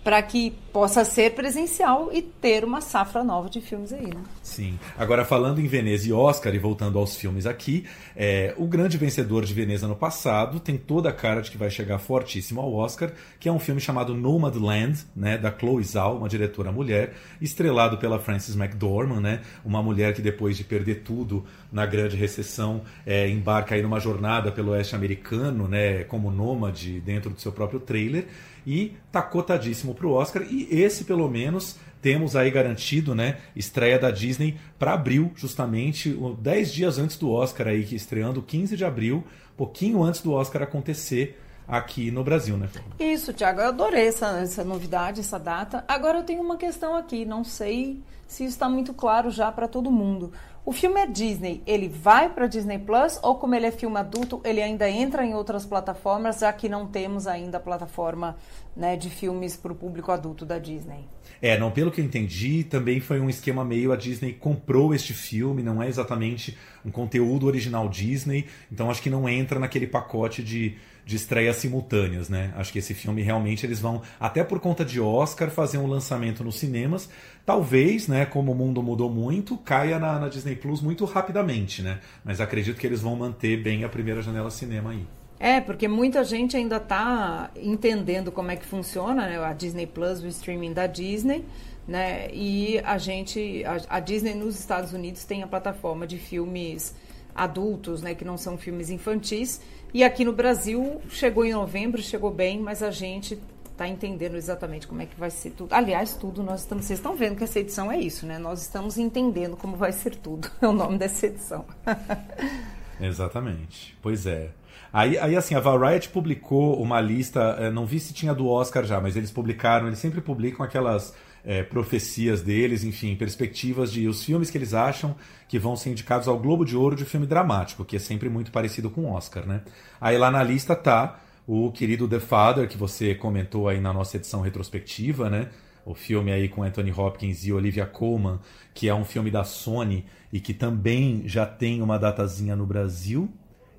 [0.03, 4.21] Para que possa ser presencial e ter uma safra nova de filmes aí, né?
[4.41, 4.79] Sim.
[4.97, 7.85] Agora, falando em Veneza e Oscar, e voltando aos filmes aqui,
[8.15, 11.69] é, o grande vencedor de Veneza no passado tem toda a cara de que vai
[11.69, 16.29] chegar fortíssimo ao Oscar, que é um filme chamado Nomadland, né, da Chloe Zhao, uma
[16.29, 21.85] diretora mulher, estrelado pela Frances McDormand, né, uma mulher que depois de perder tudo na
[21.85, 27.39] grande recessão é, embarca aí numa jornada pelo oeste americano, né, como nômade dentro do
[27.39, 28.27] seu próprio trailer,
[28.69, 30.43] e tá cotadíssimo para o Oscar.
[30.43, 33.39] E esse, pelo menos, temos aí garantido, né?
[33.55, 38.77] Estreia da Disney para abril, justamente 10 dias antes do Oscar, aí, que estreando 15
[38.77, 39.23] de abril,
[39.57, 42.69] pouquinho antes do Oscar acontecer aqui no Brasil, né?
[42.99, 45.83] Isso, Tiago, eu adorei essa, essa novidade, essa data.
[45.87, 49.89] Agora eu tenho uma questão aqui, não sei se está muito claro já para todo
[49.89, 50.31] mundo.
[50.65, 54.41] O filme é Disney, ele vai para Disney Plus ou como ele é filme adulto,
[54.43, 58.35] ele ainda entra em outras plataformas, já que não temos ainda a plataforma
[58.75, 61.07] né, de filmes para o público adulto da Disney?
[61.41, 65.13] É, não, pelo que eu entendi, também foi um esquema meio a Disney comprou este
[65.13, 70.43] filme, não é exatamente um conteúdo original Disney, então acho que não entra naquele pacote
[70.43, 70.77] de
[71.09, 72.53] de estreias simultâneas, né?
[72.55, 76.43] Acho que esse filme realmente eles vão, até por conta de Oscar, fazer um lançamento
[76.43, 77.09] nos cinemas.
[77.49, 81.99] Talvez, né, como o mundo mudou muito, caia na, na Disney Plus muito rapidamente, né?
[82.23, 85.03] Mas acredito que eles vão manter bem a primeira janela cinema aí.
[85.39, 90.21] É, porque muita gente ainda está entendendo como é que funciona né, a Disney Plus,
[90.21, 91.43] o streaming da Disney,
[91.87, 92.29] né?
[92.31, 96.93] E a gente, a, a Disney nos Estados Unidos tem a plataforma de filmes
[97.33, 99.59] adultos, né, que não são filmes infantis.
[99.91, 103.39] E aqui no Brasil chegou em novembro, chegou bem, mas a gente
[103.79, 105.73] está entendendo exatamente como é que vai ser tudo.
[105.73, 106.83] Aliás, tudo nós estamos.
[106.83, 108.37] Vocês estão vendo que essa edição é isso, né?
[108.37, 110.49] Nós estamos entendendo como vai ser tudo.
[110.61, 111.65] É o nome dessa edição.
[112.99, 113.97] exatamente.
[114.01, 114.49] Pois é.
[114.91, 118.83] Aí, aí, assim, a Variety publicou uma lista, eh, não vi se tinha do Oscar
[118.83, 121.13] já, mas eles publicaram, eles sempre publicam aquelas
[121.45, 125.15] é, profecias deles, enfim, perspectivas de os filmes que eles acham
[125.47, 128.51] que vão ser indicados ao Globo de Ouro de filme dramático, que é sempre muito
[128.51, 129.61] parecido com o Oscar, né?
[130.01, 131.19] Aí lá na lista tá
[131.51, 135.49] o querido The Father, que você comentou aí na nossa edição retrospectiva, né?
[135.83, 138.39] O filme aí com Anthony Hopkins e Olivia Colman,
[138.71, 143.27] que é um filme da Sony e que também já tem uma datazinha no Brasil,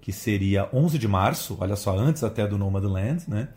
[0.01, 3.51] que seria 11 de março, olha só, antes até do Nomadland, né?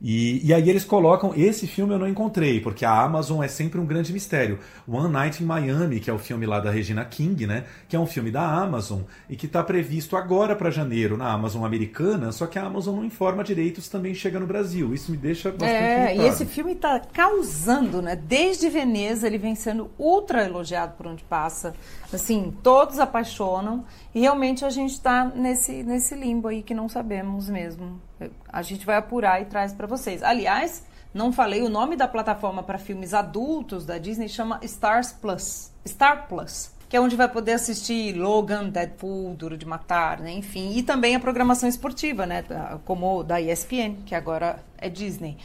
[0.00, 1.32] E, e aí eles colocam.
[1.36, 4.58] Esse filme eu não encontrei, porque a Amazon é sempre um grande mistério.
[4.86, 7.64] One Night in Miami, que é o filme lá da Regina King, né?
[7.88, 11.64] Que é um filme da Amazon e que está previsto agora para janeiro na Amazon
[11.64, 14.94] americana, só que a Amazon não informa direitos também chega no Brasil.
[14.94, 15.72] Isso me deixa bastante.
[15.72, 16.22] É, irritado.
[16.22, 18.16] e esse filme está causando, né?
[18.16, 21.74] Desde Veneza ele vem sendo ultra elogiado por onde passa.
[22.12, 27.50] Assim, todos apaixonam e realmente a gente está nesse, nesse limbo aí que não sabemos
[27.50, 28.00] mesmo.
[28.48, 30.22] A gente vai apurar e traz para vocês.
[30.22, 35.70] Aliás, não falei o nome da plataforma para filmes adultos da Disney chama Stars Plus.
[35.86, 40.32] Star Plus que é onde vai poder assistir Logan, Deadpool, Duro de Matar, né?
[40.32, 42.44] enfim, e também a programação esportiva, né,
[42.84, 45.36] como da ESPN, que agora é Disney.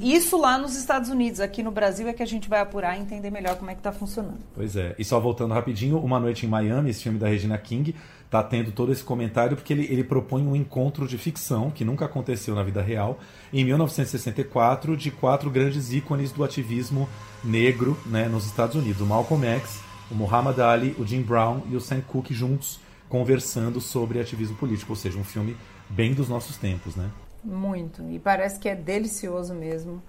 [0.00, 3.02] Isso lá nos Estados Unidos, aqui no Brasil é que a gente vai apurar e
[3.02, 4.38] entender melhor como é que está funcionando.
[4.54, 7.94] Pois é, e só voltando rapidinho, Uma Noite em Miami, esse filme da Regina King,
[8.24, 12.04] está tendo todo esse comentário porque ele, ele propõe um encontro de ficção que nunca
[12.04, 13.18] aconteceu na vida real,
[13.52, 17.08] em 1964, de quatro grandes ícones do ativismo
[17.44, 21.80] negro né, nos Estados Unidos, Malcolm X, o Muhammad Ali, o Jim Brown e o
[21.80, 25.56] Sam Cooke juntos conversando sobre ativismo político, ou seja, um filme
[25.88, 27.10] bem dos nossos tempos, né?
[27.44, 28.02] Muito.
[28.10, 30.02] E parece que é delicioso mesmo.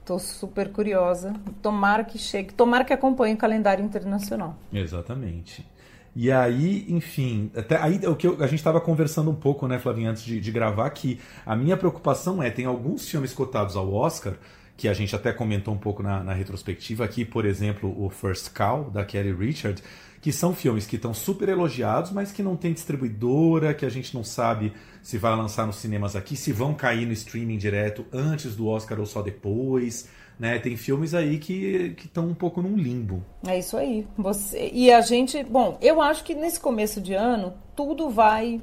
[0.00, 1.32] Estou super curiosa.
[1.62, 4.54] Tomara que chegue, tomara que acompanhe o calendário internacional.
[4.70, 5.66] Exatamente.
[6.14, 9.78] E aí, enfim, até aí o que eu, a gente estava conversando um pouco, né,
[9.78, 13.92] Flavinha, antes de, de gravar, que a minha preocupação é, tem alguns filmes cotados ao
[13.92, 14.34] Oscar
[14.76, 18.52] que a gente até comentou um pouco na, na retrospectiva aqui, por exemplo, o First
[18.52, 19.82] Cow, da Kelly Richard,
[20.20, 24.14] que são filmes que estão super elogiados, mas que não tem distribuidora, que a gente
[24.14, 28.56] não sabe se vai lançar nos cinemas aqui, se vão cair no streaming direto antes
[28.56, 30.08] do Oscar ou só depois.
[30.38, 30.58] né?
[30.58, 33.22] Tem filmes aí que estão um pouco num limbo.
[33.46, 34.06] É isso aí.
[34.16, 38.60] Você, e a gente, bom, eu acho que nesse começo de ano tudo vai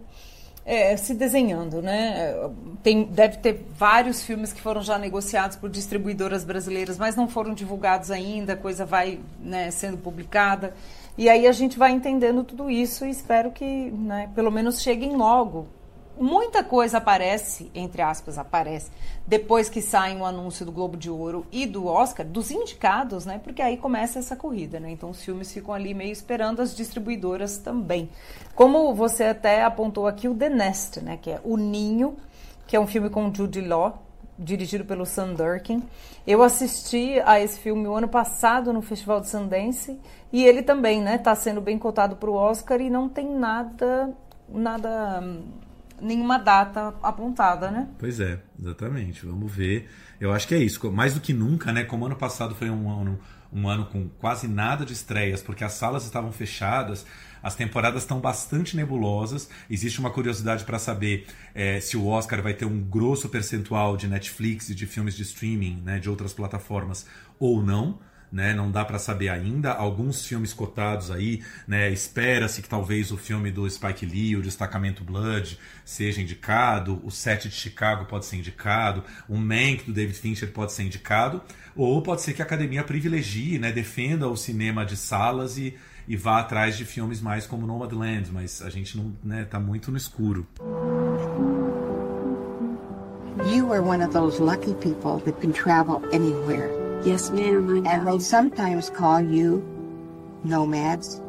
[0.65, 2.35] é, se desenhando, né?
[2.83, 7.53] Tem, deve ter vários filmes que foram já negociados por distribuidoras brasileiras, mas não foram
[7.53, 10.73] divulgados ainda, a coisa vai né, sendo publicada.
[11.17, 15.15] E aí a gente vai entendendo tudo isso e espero que né, pelo menos cheguem
[15.15, 15.67] logo
[16.19, 18.91] muita coisa aparece, entre aspas, aparece,
[19.25, 23.39] depois que sai um anúncio do Globo de Ouro e do Oscar, dos indicados, né?
[23.43, 24.91] Porque aí começa essa corrida, né?
[24.91, 28.09] Então os filmes ficam ali meio esperando as distribuidoras também.
[28.55, 31.17] Como você até apontou aqui, o The Nest, né?
[31.21, 32.17] Que é O Ninho,
[32.67, 34.01] que é um filme com Jude Law,
[34.37, 35.83] dirigido pelo Sam Durkin.
[36.25, 39.99] Eu assisti a esse filme o ano passado no Festival de Sundance
[40.31, 41.15] e ele também, né?
[41.15, 44.13] Está sendo bem cotado para o Oscar e não tem nada,
[44.49, 45.23] nada
[46.01, 47.87] nenhuma data apontada, né?
[47.99, 49.25] Pois é, exatamente.
[49.25, 49.89] Vamos ver.
[50.19, 50.91] Eu acho que é isso.
[50.91, 51.83] Mais do que nunca, né?
[51.83, 53.19] Como ano passado foi um ano,
[53.51, 57.05] um ano com quase nada de estreias, porque as salas estavam fechadas,
[57.41, 59.49] as temporadas estão bastante nebulosas.
[59.69, 64.07] Existe uma curiosidade para saber é, se o Oscar vai ter um grosso percentual de
[64.07, 67.05] Netflix e de filmes de streaming, né, de outras plataformas
[67.39, 67.99] ou não
[68.31, 68.53] né?
[68.53, 69.71] Não dá para saber ainda.
[69.71, 71.91] Alguns filmes cotados aí, né?
[71.91, 77.01] Espera-se que talvez o filme do Spike Lee, o Destacamento Blood, seja indicado.
[77.03, 79.03] O Sete de Chicago pode ser indicado.
[79.27, 81.41] O Mank do David Fincher pode ser indicado.
[81.75, 83.71] Ou pode ser que a academia privilegie, né?
[83.71, 85.75] Defenda o cinema de salas e
[86.07, 89.91] e vá atrás de filmes mais como Nomadland, mas a gente não, né, tá muito
[89.91, 90.47] no escuro.
[93.45, 96.80] You are one of those lucky people that can travel anywhere.
[97.03, 97.89] Yes, ma'am, I know.
[97.89, 99.63] And they sometimes call you
[100.43, 101.19] nomads.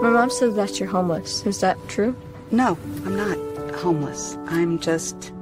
[0.00, 1.44] My mom says that you're homeless.
[1.44, 2.14] Is that true?
[2.52, 3.36] No, I'm not
[3.74, 4.38] homeless.
[4.46, 5.32] I'm just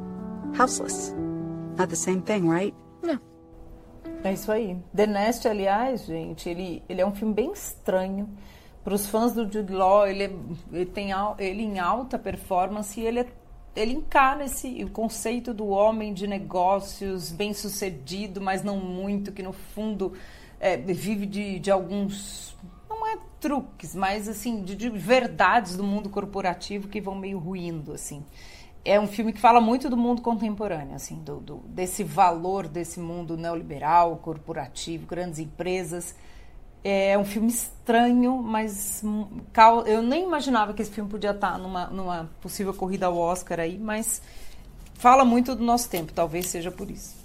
[0.56, 1.12] houseless.
[1.76, 2.74] Not the same thing, right?
[3.02, 3.20] Não.
[4.24, 4.78] É isso aí.
[4.94, 8.30] The Nest, aliás, gente, ele, ele é um filme bem estranho.
[8.82, 10.30] Para os fãs do Jude Law, ele, é,
[10.72, 13.26] ele tem ele em alta performance e ele é
[13.76, 19.42] ele encara esse o conceito do homem de negócios bem sucedido, mas não muito, que
[19.42, 20.14] no fundo
[20.58, 22.56] é, vive de, de alguns
[22.88, 27.92] não é truques, mas assim de, de, verdades do mundo corporativo que vão meio ruindo
[27.92, 28.24] assim.
[28.84, 33.00] É um filme que fala muito do mundo contemporâneo, assim, do, do desse valor desse
[33.00, 36.14] mundo neoliberal, corporativo, grandes empresas
[36.82, 39.02] é um filme estranho, mas
[39.86, 43.78] eu nem imaginava que esse filme podia estar numa, numa possível corrida ao Oscar aí,
[43.78, 44.22] mas
[44.94, 47.16] fala muito do nosso tempo, talvez seja por isso.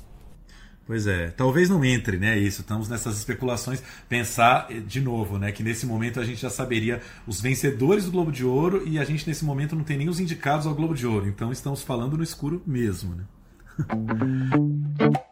[0.86, 2.38] Pois é, talvez não entre, né?
[2.38, 3.82] Isso, estamos nessas especulações.
[4.10, 5.52] Pensar eh, de novo, né?
[5.52, 9.06] Que nesse momento a gente já saberia os vencedores do Globo de Ouro e a
[9.06, 11.28] gente nesse momento não tem nem os indicados ao Globo de Ouro.
[11.28, 13.24] Então estamos falando no escuro mesmo, né?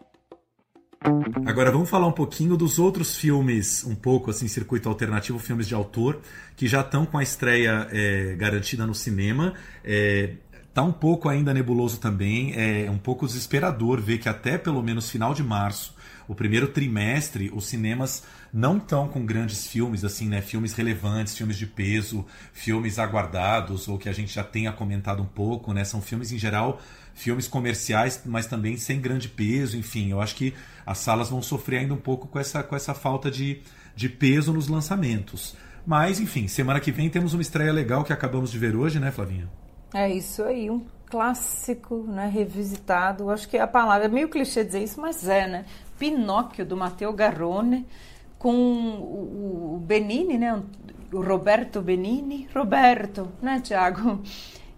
[1.45, 5.73] Agora vamos falar um pouquinho dos outros filmes, um pouco assim, circuito alternativo, filmes de
[5.73, 6.19] autor,
[6.57, 9.53] que já estão com a estreia é, garantida no cinema.
[9.83, 10.33] É,
[10.73, 15.09] tá um pouco ainda nebuloso também, é um pouco desesperador ver que até pelo menos
[15.09, 15.95] final de março,
[16.29, 20.41] o primeiro trimestre, os cinemas não estão com grandes filmes, assim, né?
[20.41, 25.25] Filmes relevantes, filmes de peso, filmes aguardados, ou que a gente já tenha comentado um
[25.25, 25.83] pouco, né?
[25.83, 26.79] São filmes em geral
[27.15, 30.53] filmes comerciais, mas também sem grande peso, enfim, eu acho que
[30.85, 33.61] as salas vão sofrer ainda um pouco com essa, com essa falta de,
[33.93, 35.55] de peso nos lançamentos.
[35.85, 39.11] Mas, enfim, semana que vem temos uma estreia legal que acabamos de ver hoje, né,
[39.11, 39.49] Flavinha?
[39.93, 43.29] É isso aí, um clássico, né, revisitado.
[43.29, 45.65] Acho que a palavra é meio clichê dizer isso, mas é, né?
[45.99, 47.85] Pinóquio do Matteo Garrone
[48.39, 50.63] com o, Benini, né?
[51.11, 54.21] O Roberto Benini, Roberto, né, Tiago?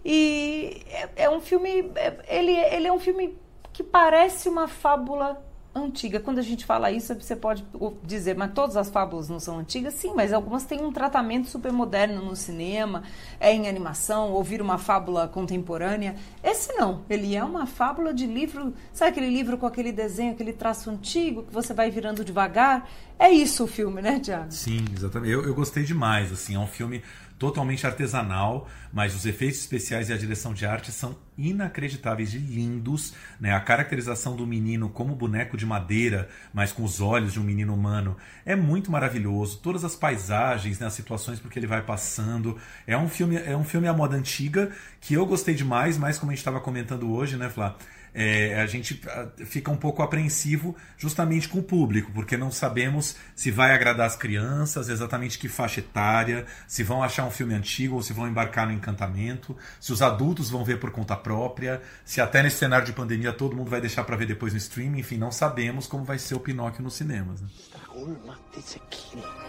[0.04, 3.38] E é, é um filme, é, ele, ele é um filme
[3.72, 5.40] que parece uma fábula
[5.74, 6.20] antiga.
[6.20, 7.64] Quando a gente fala isso, você pode
[8.04, 9.94] dizer, mas todas as fábulas não são antigas?
[9.94, 13.02] Sim, mas algumas têm um tratamento super moderno no cinema,
[13.40, 16.16] é em animação, ouvir uma fábula contemporânea.
[16.42, 20.52] Esse não, ele é uma fábula de livro, sabe aquele livro com aquele desenho, aquele
[20.52, 22.88] traço antigo que você vai virando devagar?
[23.18, 24.50] É isso o filme, né, Tiago?
[24.50, 25.32] Sim, exatamente.
[25.32, 27.02] Eu, eu gostei demais, assim, é um filme
[27.42, 33.14] totalmente artesanal, mas os efeitos especiais e a direção de arte são inacreditáveis e lindos.
[33.40, 33.52] Né?
[33.52, 37.74] A caracterização do menino como boneco de madeira, mas com os olhos de um menino
[37.74, 39.58] humano, é muito maravilhoso.
[39.60, 40.86] Todas as paisagens, né?
[40.86, 42.56] as situações porque ele vai passando.
[42.86, 46.30] É um filme, é um filme à moda antiga que eu gostei demais, mas como
[46.30, 47.76] a gente estava comentando hoje, né, Flá?
[48.14, 53.16] É, a gente ah, fica um pouco apreensivo justamente com o público, porque não sabemos
[53.34, 57.96] se vai agradar as crianças, exatamente que faixa etária, se vão achar um filme antigo
[57.96, 62.20] ou se vão embarcar no encantamento, se os adultos vão ver por conta própria, se
[62.20, 65.16] até nesse cenário de pandemia todo mundo vai deixar para ver depois no streaming, enfim,
[65.16, 67.40] não sabemos como vai ser o Pinóquio nos cinemas.
[67.40, 67.48] Né?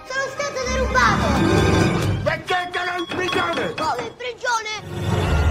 [0.06, 2.24] Sono stato derubato!
[2.24, 3.74] Perché in prigione?
[3.76, 5.43] Come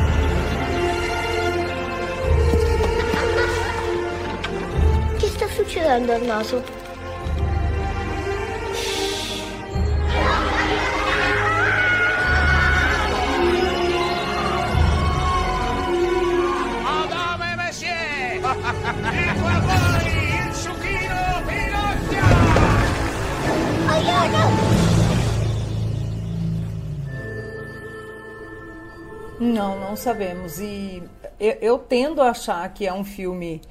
[20.52, 22.26] succhino Pinocchio!
[23.88, 24.44] Aiuto!
[29.40, 30.58] Não, não sabemos.
[30.58, 31.02] E
[31.40, 33.62] eu, eu tendo a achar que é um filme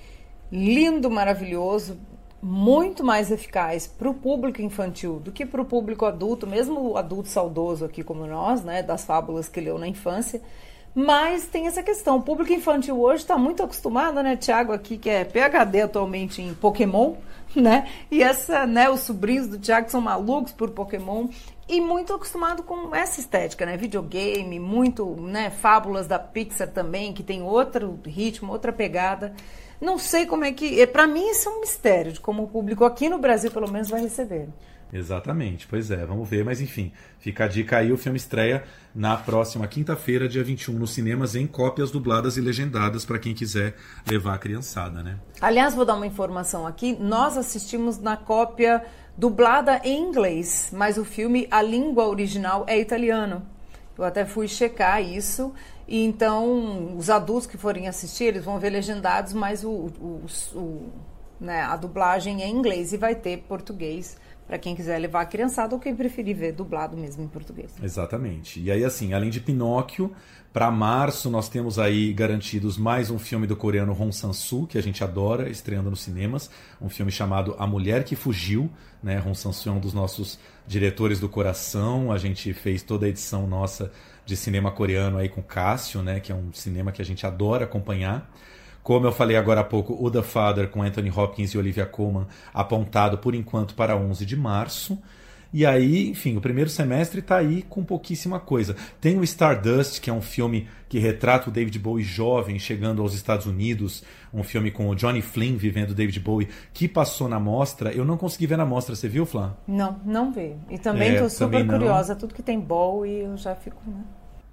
[0.51, 1.97] lindo, maravilhoso,
[2.41, 6.97] muito mais eficaz para o público infantil do que para o público adulto, mesmo o
[6.97, 10.41] adulto saudoso aqui como nós, né, das fábulas que leu na infância.
[10.93, 15.09] Mas tem essa questão, o público infantil hoje está muito acostumado, né, Tiago aqui que
[15.09, 17.15] é PhD atualmente em Pokémon,
[17.55, 17.87] né?
[18.09, 21.27] E essa, né, os sobrinhos do Tiago são malucos por Pokémon
[21.69, 23.77] e muito acostumado com essa estética, né?
[23.77, 29.33] Videogame, muito, né, fábulas da Pixar também, que tem outro ritmo, outra pegada.
[29.81, 32.85] Não sei como é que, para mim isso é um mistério de como o público
[32.85, 34.47] aqui no Brasil pelo menos vai receber.
[34.93, 38.63] Exatamente, pois é, vamos ver, mas enfim, fica a dica aí, o filme estreia
[38.93, 43.75] na próxima quinta-feira, dia 21, nos cinemas, em cópias dubladas e legendadas, para quem quiser
[44.05, 45.17] levar a criançada, né?
[45.39, 48.83] Aliás, vou dar uma informação aqui, nós assistimos na cópia
[49.17, 53.43] dublada em inglês, mas o filme, a língua original é italiano.
[53.97, 55.53] Eu até fui checar isso,
[55.91, 60.25] e então os adultos que forem assistir, eles vão ver legendados, mas o, o,
[60.56, 60.89] o
[61.38, 65.25] né, a dublagem é em inglês e vai ter português para quem quiser levar a
[65.25, 67.73] criançada ou quem preferir ver dublado mesmo em português.
[67.84, 68.62] Exatamente.
[68.62, 70.13] E aí, assim, além de Pinóquio,
[70.54, 74.82] para março nós temos aí garantidos mais um filme do coreano Hong Sang-soo, que a
[74.82, 76.49] gente adora, estreando nos cinemas,
[76.82, 78.69] um filme chamado A Mulher que Fugiu,
[79.04, 79.21] né?
[79.25, 83.45] Hong Sang-soo é um dos nossos diretores do coração, a gente fez toda a edição
[83.45, 83.91] nossa
[84.31, 87.65] de cinema coreano aí com Cássio, né, que é um cinema que a gente adora
[87.65, 88.31] acompanhar.
[88.81, 92.25] Como eu falei agora há pouco, o The Father com Anthony Hopkins e Olivia Colman
[92.53, 94.97] apontado por enquanto para 11 de março.
[95.53, 98.73] E aí, enfim, o primeiro semestre está aí com pouquíssima coisa.
[99.01, 103.13] Tem o Stardust, que é um filme que retrata o David Bowie jovem chegando aos
[103.13, 104.01] Estados Unidos,
[104.33, 107.91] um filme com o Johnny Flynn vivendo David Bowie, que passou na mostra.
[107.91, 109.57] Eu não consegui ver na mostra, você viu, Flá?
[109.67, 110.55] Não, não vi.
[110.69, 112.15] E também estou é, super curiosa.
[112.15, 113.81] Tudo que tem Bowie, eu já fico.
[113.85, 114.03] Né?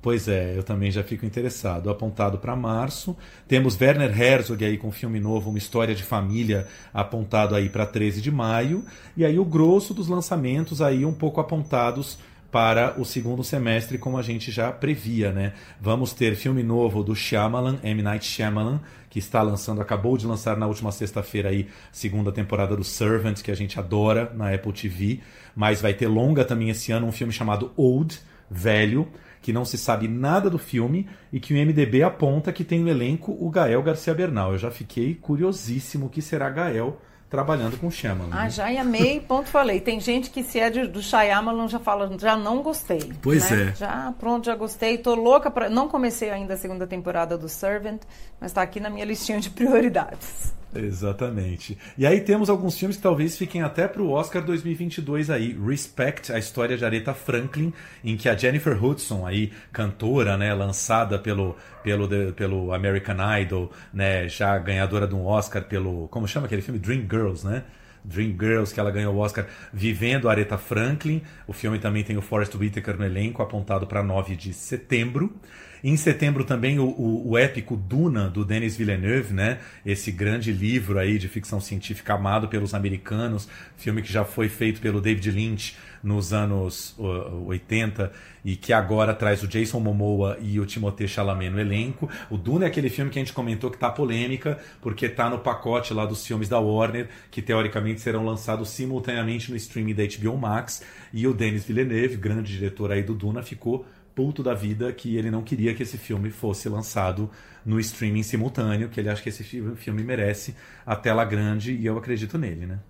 [0.00, 1.90] Pois é, eu também já fico interessado.
[1.90, 3.16] Apontado para março.
[3.48, 7.84] Temos Werner Herzog aí com um filme novo, Uma História de Família, apontado aí para
[7.84, 8.84] 13 de maio.
[9.16, 12.18] E aí o grosso dos lançamentos aí um pouco apontados
[12.50, 15.52] para o segundo semestre, como a gente já previa, né?
[15.80, 18.00] Vamos ter filme novo do Shyamalan, M.
[18.00, 18.80] Night Shyamalan,
[19.10, 23.50] que está lançando, acabou de lançar na última sexta-feira aí, segunda temporada do Servant, que
[23.50, 25.20] a gente adora na Apple TV,
[25.54, 28.18] mas vai ter longa também esse ano, um filme chamado Old,
[28.50, 29.06] Velho,
[29.40, 32.88] que não se sabe nada do filme e que o MDB aponta que tem no
[32.88, 34.52] elenco o Gael Garcia Bernal.
[34.52, 36.98] Eu já fiquei curiosíssimo o que será Gael
[37.28, 38.30] trabalhando com o Shyamalan.
[38.32, 39.80] Ah, já amei, ponto falei.
[39.80, 43.12] Tem gente que se é de, do Shyamalan já fala, já não gostei.
[43.20, 43.70] Pois né?
[43.70, 43.74] é.
[43.74, 44.98] Já, pronto, já gostei.
[44.98, 48.00] Tô louca para não comecei ainda a segunda temporada do Servant,
[48.40, 50.57] mas está aqui na minha listinha de prioridades.
[50.74, 51.78] Exatamente.
[51.96, 55.58] E aí temos alguns filmes que talvez fiquem até para o Oscar 2022 aí.
[55.66, 57.72] Respect, a história de Aretha Franklin,
[58.04, 64.28] em que a Jennifer Hudson, aí cantora, né, lançada pelo pelo pelo American Idol, né,
[64.28, 67.64] já ganhadora de um Oscar pelo, como chama aquele filme Dream Girls, né?
[68.04, 71.22] Dream Girls, que ela ganhou o Oscar vivendo Aretha Franklin.
[71.46, 75.34] O filme também tem o Forrest Whitaker no elenco, apontado para 9 de setembro.
[75.82, 79.58] Em setembro também o, o, o, épico Duna, do Denis Villeneuve, né?
[79.84, 84.80] Esse grande livro aí de ficção científica amado pelos americanos, filme que já foi feito
[84.80, 88.12] pelo David Lynch nos anos uh, 80
[88.44, 92.08] e que agora traz o Jason Momoa e o Timothée Chalamet no elenco.
[92.30, 95.38] O Duna é aquele filme que a gente comentou que tá polêmica, porque tá no
[95.38, 100.38] pacote lá dos filmes da Warner, que teoricamente serão lançados simultaneamente no streaming da HBO
[100.38, 103.84] Max, e o Denis Villeneuve, grande diretor aí do Duna, ficou
[104.18, 107.30] puto da vida que ele não queria que esse filme fosse lançado
[107.64, 111.96] no streaming simultâneo, que ele acha que esse filme merece a tela grande e eu
[111.96, 112.80] acredito nele, né?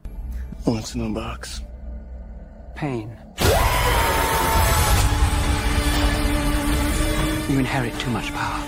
[0.67, 1.63] What's in the box?
[2.75, 3.11] Pain.
[7.51, 8.65] You inherit too much power.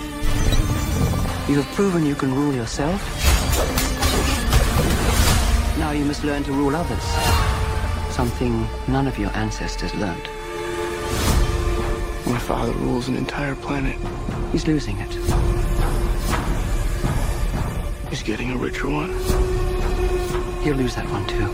[1.49, 3.01] You have proven you can rule yourself
[5.79, 7.03] Now you must learn to rule others.
[8.11, 10.29] Something none of your ancestors learned.
[12.25, 13.97] My father rules an entire planet.
[14.51, 15.11] He's losing it.
[18.09, 19.11] He's getting a richer one.
[20.63, 21.47] He'll lose that one too.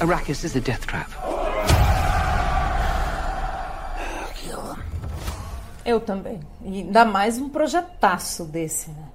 [0.00, 1.10] Arrakis is a death trap.
[5.84, 6.40] Eu também.
[6.64, 9.13] E ainda mais um projetaço desse, né?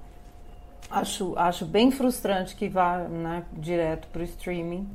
[0.90, 4.88] Acho, acho bem frustrante que vá né, direto para o streaming,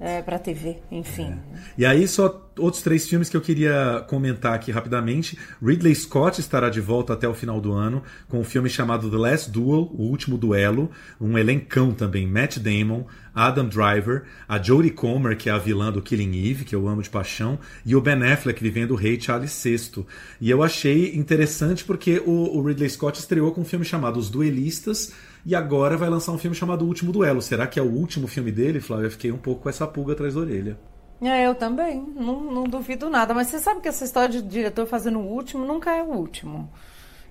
[0.00, 1.40] é, para a TV, enfim.
[1.54, 1.58] É.
[1.78, 5.38] E aí, só outros três filmes que eu queria comentar aqui rapidamente.
[5.62, 9.16] Ridley Scott estará de volta até o final do ano com um filme chamado The
[9.16, 10.90] Last Duel, O Último Duelo,
[11.20, 13.04] um elencão também, Matt Damon,
[13.34, 17.02] Adam Driver, a Jodie Comer, que é a vilã do Killing Eve, que eu amo
[17.02, 20.06] de paixão, e o Ben Affleck vivendo o rei Charles VI.
[20.40, 24.30] E eu achei interessante porque o, o Ridley Scott estreou com um filme chamado Os
[24.30, 25.12] Duelistas,
[25.44, 27.40] e agora vai lançar um filme chamado O Último Duelo.
[27.40, 29.06] Será que é o último filme dele, Flávio?
[29.06, 30.76] Eu fiquei um pouco com essa pulga atrás da orelha.
[31.20, 32.04] É, eu também.
[32.14, 33.32] Não, não duvido nada.
[33.32, 36.70] Mas você sabe que essa história de diretor fazendo o último nunca é o último.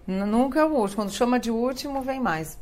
[0.07, 1.03] Nunca é o último.
[1.03, 2.57] Quando chama de último, vem mais.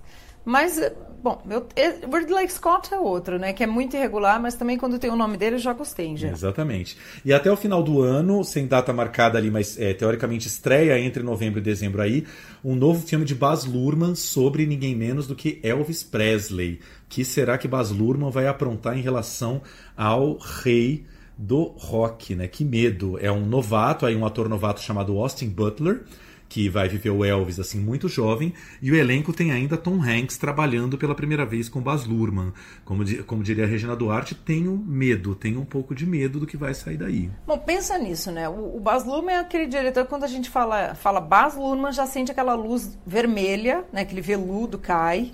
[0.46, 0.78] Mas,
[1.22, 1.66] bom, eu,
[2.12, 3.54] Ridley Scott é outro, né?
[3.54, 6.28] Que é muito irregular, mas também quando tem o nome dele eu já gostei já.
[6.28, 6.98] Exatamente.
[7.24, 11.24] E até o final do ano, sem data marcada ali, mas é, teoricamente estreia entre
[11.24, 12.26] novembro e dezembro aí,
[12.64, 16.82] um novo filme de Baz Luhrmann sobre ninguém menos do que Elvis Presley.
[17.08, 19.62] Que será que Baz Luhrmann vai aprontar em relação
[19.96, 21.06] ao rei
[21.38, 22.48] do rock, né?
[22.48, 23.18] Que medo.
[23.20, 26.04] É um novato, aí um ator novato chamado Austin Butler
[26.54, 30.38] que vai viver o Elvis assim muito jovem, e o elenco tem ainda Tom Hanks
[30.38, 32.54] trabalhando pela primeira vez com Baz Luhrmann.
[32.86, 36.56] Como, como diria a Regina Duarte, tenho medo, tenho um pouco de medo do que
[36.56, 37.32] vai sair daí.
[37.48, 38.48] Bom, pensa nisso, né?
[38.48, 42.06] O, o Baz Luhrmann é aquele diretor quando a gente fala, fala Baz Luhrmann já
[42.06, 44.02] sente aquela luz vermelha, né?
[44.02, 45.32] Aquele veludo cai,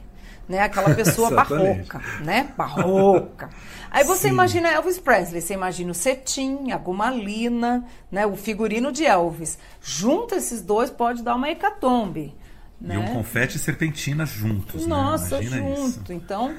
[0.50, 0.62] né?
[0.62, 2.52] Aquela pessoa barroca, né?
[2.58, 3.50] Barroca.
[3.92, 4.34] Aí você Sim.
[4.34, 8.26] imagina Elvis Presley, você imagina o cetim, a gomalina, né?
[8.26, 9.60] O figurino de Elvis.
[9.80, 12.36] Junta esses dois pode dar uma hecatombe.
[12.82, 12.96] Né?
[12.96, 14.84] E um confete e serpentina juntos.
[14.84, 14.88] Né?
[14.88, 15.44] Nossa, né?
[15.44, 15.90] junto.
[15.90, 16.14] Isso.
[16.14, 16.56] Então,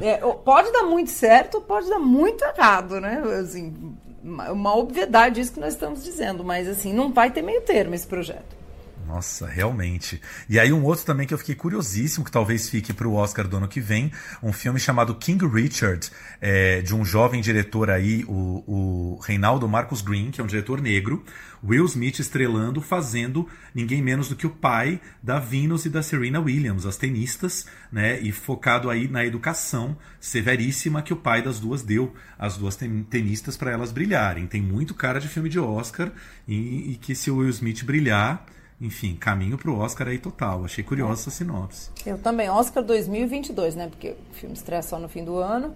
[0.00, 3.22] é, pode dar muito certo, pode dar muito errado, né?
[3.40, 3.74] Assim,
[4.22, 8.06] uma obviedade isso que nós estamos dizendo, mas assim, não vai ter meio termo esse
[8.06, 8.63] projeto.
[9.06, 10.20] Nossa, realmente.
[10.48, 13.46] E aí um outro também que eu fiquei curiosíssimo, que talvez fique para o Oscar
[13.46, 14.10] do ano que vem,
[14.42, 20.00] um filme chamado King Richard, é, de um jovem diretor aí, o, o Reinaldo Marcos
[20.00, 21.22] Green, que é um diretor negro,
[21.62, 26.40] Will Smith estrelando, fazendo ninguém menos do que o pai da Venus e da Serena
[26.40, 28.20] Williams, as tenistas, né?
[28.20, 32.76] E focado aí na educação severíssima que o pai das duas deu às duas
[33.08, 34.46] tenistas para elas brilharem.
[34.46, 36.12] Tem muito cara de filme de Oscar
[36.46, 38.44] e, e que se o Will Smith brilhar
[38.80, 40.64] enfim, caminho para o Oscar aí total.
[40.64, 41.90] Achei curiosa essa sinopse.
[42.04, 42.50] Eu também.
[42.50, 43.88] Oscar 2022, né?
[43.88, 45.74] Porque o filme estreia só no fim do ano.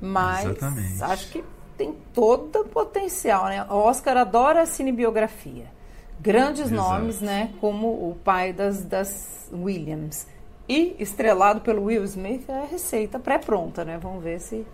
[0.00, 1.02] Mas Exatamente.
[1.02, 1.44] acho que
[1.76, 3.64] tem todo o potencial, né?
[3.64, 5.66] O Oscar adora a cinebiografia.
[6.20, 6.74] Grandes Exato.
[6.74, 7.52] nomes, né?
[7.60, 10.26] Como o pai das, das Williams.
[10.68, 13.98] E estrelado pelo Will Smith é a receita pré-pronta, né?
[14.00, 14.64] Vamos ver se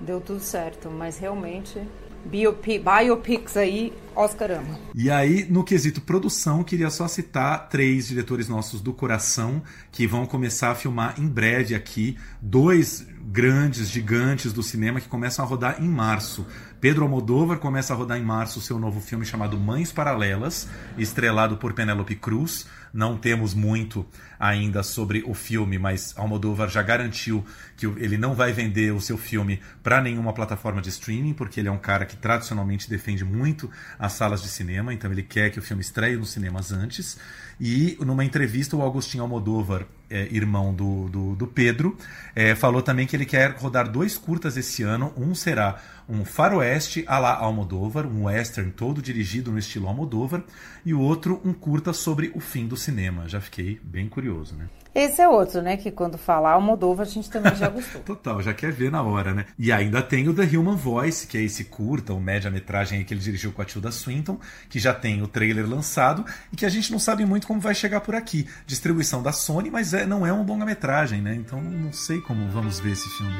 [0.00, 0.88] deu tudo certo.
[0.88, 1.80] Mas realmente
[2.24, 4.78] Biopic, biopics aí, Oscar ama.
[4.94, 10.26] E aí, no quesito produção, queria só citar três diretores nossos do coração que vão
[10.26, 12.16] começar a filmar em breve aqui.
[12.40, 16.46] Dois grandes, gigantes do cinema que começam a rodar em março.
[16.80, 20.68] Pedro Almodóvar começa a rodar em março seu novo filme chamado Mães Paralelas,
[20.98, 22.66] estrelado por Penélope Cruz.
[22.92, 24.06] Não temos muito
[24.38, 27.44] ainda sobre o filme, mas Almodóvar já garantiu
[27.76, 31.68] que ele não vai vender o seu filme para nenhuma plataforma de streaming, porque ele
[31.68, 35.58] é um cara que tradicionalmente defende muito as salas de cinema, então ele quer que
[35.58, 37.18] o filme estreie nos cinemas antes.
[37.60, 41.96] E numa entrevista, o Agostinho Almodóvar, é, irmão do, do, do Pedro,
[42.34, 45.12] é, falou também que ele quer rodar dois curtas esse ano.
[45.16, 50.42] Um será um faroeste à la Almodóvar, um western todo dirigido no estilo Almodóvar,
[50.84, 53.28] e o outro um curta sobre o fim do cinema.
[53.28, 54.68] Já fiquei bem curioso, né?
[54.92, 55.76] Esse é outro, né?
[55.76, 58.00] Que quando falar Almodóvar a gente também já gostou.
[58.02, 59.46] Total, já quer ver na hora, né?
[59.56, 63.20] E ainda tem o The Human Voice, que é esse curta, o média-metragem que ele
[63.20, 66.90] dirigiu com a Tilda Swinton, que já tem o trailer lançado e que a gente
[66.90, 68.48] não sabe muito como vai chegar por aqui.
[68.66, 71.34] Distribuição da Sony, mas é, não é um longa-metragem, né?
[71.34, 73.34] Então não sei como vamos ver esse filme.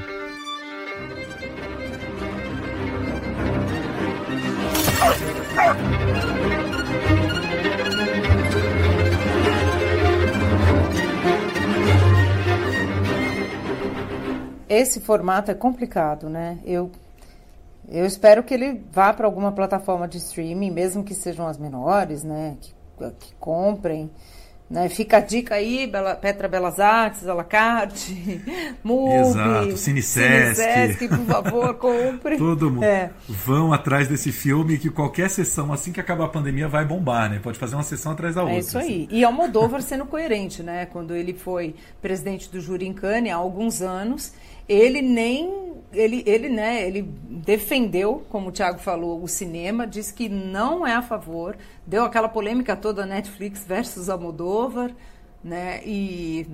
[14.68, 16.58] Esse formato é complicado, né?
[16.64, 16.90] Eu
[17.88, 22.22] Eu espero que ele vá para alguma plataforma de streaming, mesmo que sejam as menores,
[22.22, 22.56] né?
[22.60, 22.72] Que,
[23.18, 24.10] que comprem.
[24.70, 24.88] Né?
[24.88, 28.40] Fica a dica aí, Bela, Petra Belas Artes, Alacarte,
[28.84, 30.62] MUBI, Exato, Cinesesc.
[30.62, 32.36] Cinesesc, por favor, compre.
[32.38, 32.84] Todo mundo.
[32.84, 33.10] É.
[33.28, 37.40] Vão atrás desse filme que qualquer sessão, assim que acabar a pandemia, vai bombar, né?
[37.42, 38.56] Pode fazer uma sessão atrás da outra.
[38.56, 39.08] É isso aí.
[39.10, 40.86] E Almodóvar sendo coerente, né?
[40.86, 44.32] Quando ele foi presidente do Júri em Cannes há alguns anos,
[44.68, 50.28] ele nem ele, ele, né, ele defendeu, como o Thiago falou, o cinema, disse que
[50.28, 54.94] não é a favor, deu aquela polêmica toda Netflix versus Almodóvar,
[55.42, 55.80] né?
[55.84, 56.46] E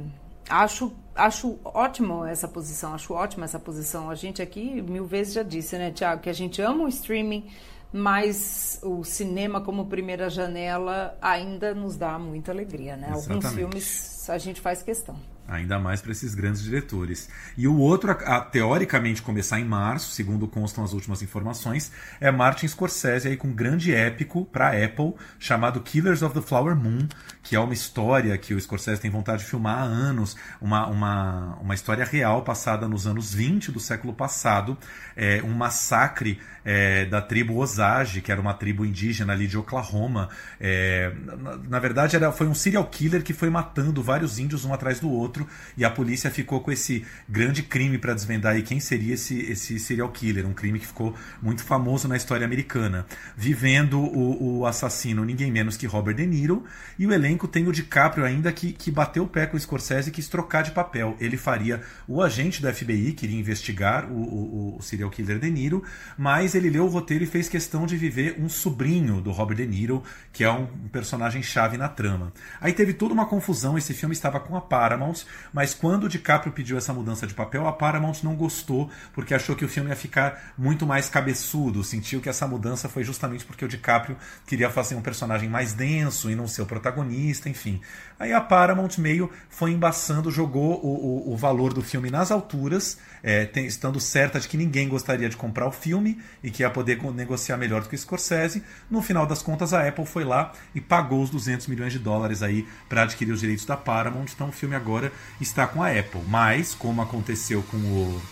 [0.49, 4.11] acho acho ótimo essa posição, acho ótima essa posição.
[4.11, 7.47] A gente aqui mil vezes já disse, né, Thiago, que a gente ama o streaming,
[7.93, 13.09] mas o cinema como primeira janela ainda nos dá muita alegria, né?
[13.11, 13.47] Exatamente.
[13.47, 15.17] Alguns filmes a gente faz questão.
[15.49, 17.29] Ainda mais para esses grandes diretores.
[17.57, 22.31] E o outro, a, a, teoricamente, começar em março, segundo constam as últimas informações, é
[22.31, 27.07] Martin Scorsese aí com um grande épico para Apple, chamado Killers of the Flower Moon,
[27.43, 31.59] que é uma história que o Scorsese tem vontade de filmar há anos, uma, uma,
[31.61, 34.77] uma história real passada nos anos 20 do século passado,
[35.17, 40.29] é, um massacre é, da tribo Osage, que era uma tribo indígena ali de Oklahoma.
[40.61, 44.75] É, na, na, verdade, era, foi um serial killer que foi matando vários índios um
[44.75, 45.36] atrás do outro,
[45.77, 49.79] e a polícia ficou com esse grande crime para desvendar aí quem seria esse, esse
[49.79, 53.07] serial killer, um crime que ficou muito famoso na história americana.
[53.37, 56.65] Vivendo o, o assassino, ninguém menos que Robert De Niro,
[56.99, 60.11] e o elenco tem o DiCaprio ainda que, que bateu o pé com o Scorsese
[60.11, 61.17] e quis trocar de papel.
[61.21, 65.51] Ele faria o agente da FBI, que iria investigar o, o, o serial killer De
[65.51, 65.83] Niro,
[66.17, 69.67] mas ele leu o roteiro e fez questão de viver um sobrinho do Robert De
[69.67, 72.33] Niro, que é um personagem chave na trama.
[72.61, 76.53] Aí teve toda uma confusão, esse filme estava com a Paramount, mas quando o DiCaprio
[76.53, 79.97] pediu essa mudança de papel, a Paramount não gostou, porque achou que o filme ia
[79.97, 84.17] ficar muito mais cabeçudo, sentiu que essa mudança foi justamente porque o DiCaprio
[84.47, 87.81] queria fazer um personagem mais denso e não ser o protagonista, enfim.
[88.19, 92.99] Aí a Paramount meio foi embaçando, jogou o, o, o valor do filme nas alturas,
[93.23, 96.71] é, tem, estando certa de que ninguém gostaria de comprar o filme e que ia
[96.71, 98.63] poder negociar melhor do que o Scorsese.
[98.91, 102.43] No final das contas, a Apple foi lá e pagou os 200 milhões de dólares
[102.43, 104.27] aí para adquirir os direitos da Paramount.
[104.35, 106.23] Então o filme agora está com a Apple.
[106.27, 108.23] Mas, como aconteceu com o,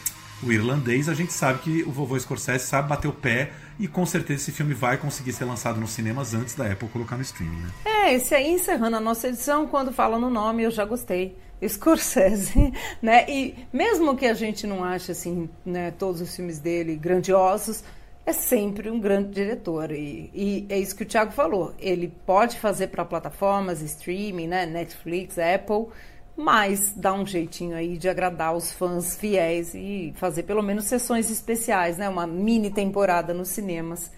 [0.43, 4.05] o irlandês, a gente sabe que o vovô Scorsese sabe bater o pé e com
[4.07, 7.59] certeza esse filme vai conseguir ser lançado nos cinemas antes da Apple colocar no streaming,
[7.59, 7.71] né?
[7.85, 11.37] É, esse aí encerrando a nossa edição, quando fala no nome, eu já gostei.
[11.67, 13.25] Scorsese, né?
[13.29, 17.83] E mesmo que a gente não ache assim, né, todos os filmes dele grandiosos,
[18.27, 19.91] é sempre um grande diretor.
[19.91, 21.75] E, e é isso que o Thiago falou.
[21.79, 25.89] Ele pode fazer para plataformas, streaming, né, Netflix, Apple,
[26.37, 31.31] mas dá um jeitinho aí de agradar os fãs fiéis e fazer pelo menos sessões
[31.31, 32.09] especiais, né?
[32.09, 34.11] Uma mini temporada nos cinemas.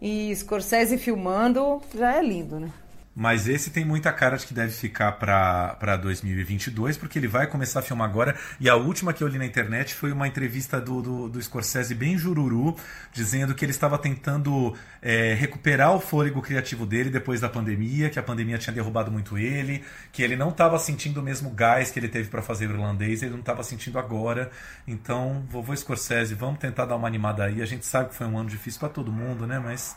[0.00, 2.70] E Scorsese filmando já é lindo, né?
[3.18, 7.78] Mas esse tem muita cara de que deve ficar para 2022, porque ele vai começar
[7.80, 8.36] a filmar agora.
[8.60, 11.94] E a última que eu li na internet foi uma entrevista do, do, do Scorsese
[11.94, 12.76] bem jururu,
[13.14, 18.18] dizendo que ele estava tentando é, recuperar o fôlego criativo dele depois da pandemia, que
[18.18, 21.98] a pandemia tinha derrubado muito ele, que ele não estava sentindo o mesmo gás que
[21.98, 24.50] ele teve para fazer o irlandês, ele não estava sentindo agora.
[24.86, 27.62] Então, vovô Scorsese, vamos tentar dar uma animada aí.
[27.62, 29.58] A gente sabe que foi um ano difícil para todo mundo, né?
[29.58, 29.96] Mas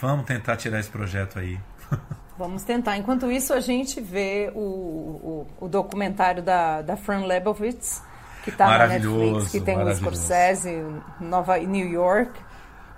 [0.00, 1.58] vamos tentar tirar esse projeto aí.
[2.40, 2.96] Vamos tentar.
[2.96, 8.02] Enquanto isso, a gente vê o, o, o documentário da, da Fran Lebowitz,
[8.42, 10.82] que está na Netflix, que tem o Scorsese,
[11.20, 12.32] Nova, New York.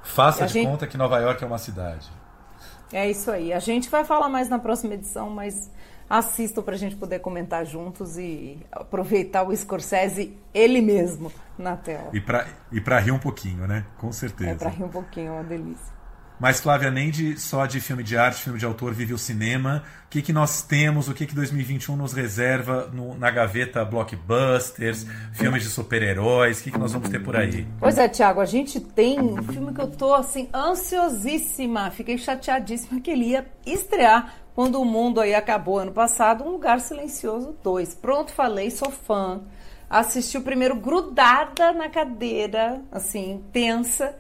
[0.05, 0.69] Faça de gente...
[0.69, 2.09] conta que Nova York é uma cidade.
[2.93, 3.53] É isso aí.
[3.53, 5.69] A gente vai falar mais na próxima edição, mas
[6.09, 12.11] assistam para a gente poder comentar juntos e aproveitar o Scorsese ele mesmo na tela.
[12.13, 12.47] E para
[13.01, 13.85] e rir um pouquinho, né?
[13.99, 14.53] Com certeza.
[14.53, 16.02] É para rir um pouquinho, é uma delícia.
[16.43, 19.85] Mas, Flávia, nem de, só de filme de arte, filme de autor, vive o cinema.
[20.07, 25.07] O que, que nós temos, o que, que 2021 nos reserva no, na gaveta blockbusters,
[25.33, 26.59] filmes de super-heróis?
[26.59, 27.65] O que, que nós vamos ter por aí?
[27.79, 31.93] Pois é, Thiago, a gente tem um filme que eu tô, assim, ansiosíssima.
[31.93, 36.81] Fiquei chateadíssima que ele ia estrear quando o mundo aí acabou ano passado, Um Lugar
[36.81, 37.95] Silencioso 2.
[37.95, 39.43] Pronto, falei, sou fã.
[39.89, 44.13] Assisti o primeiro grudada na cadeira, assim, tensa.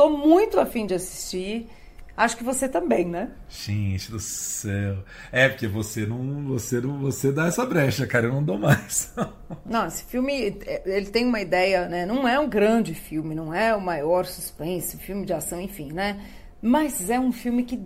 [0.00, 1.68] Tô muito afim de assistir.
[2.16, 3.32] Acho que você também, né?
[3.50, 5.04] Gente do céu.
[5.30, 9.12] É, porque você não, você não, você dá essa brecha, cara, eu não dou mais.
[9.62, 12.06] não, esse filme, é, ele tem uma ideia, né?
[12.06, 16.18] Não é um grande filme, não é o maior suspense, filme de ação, enfim, né?
[16.62, 17.78] Mas é um filme que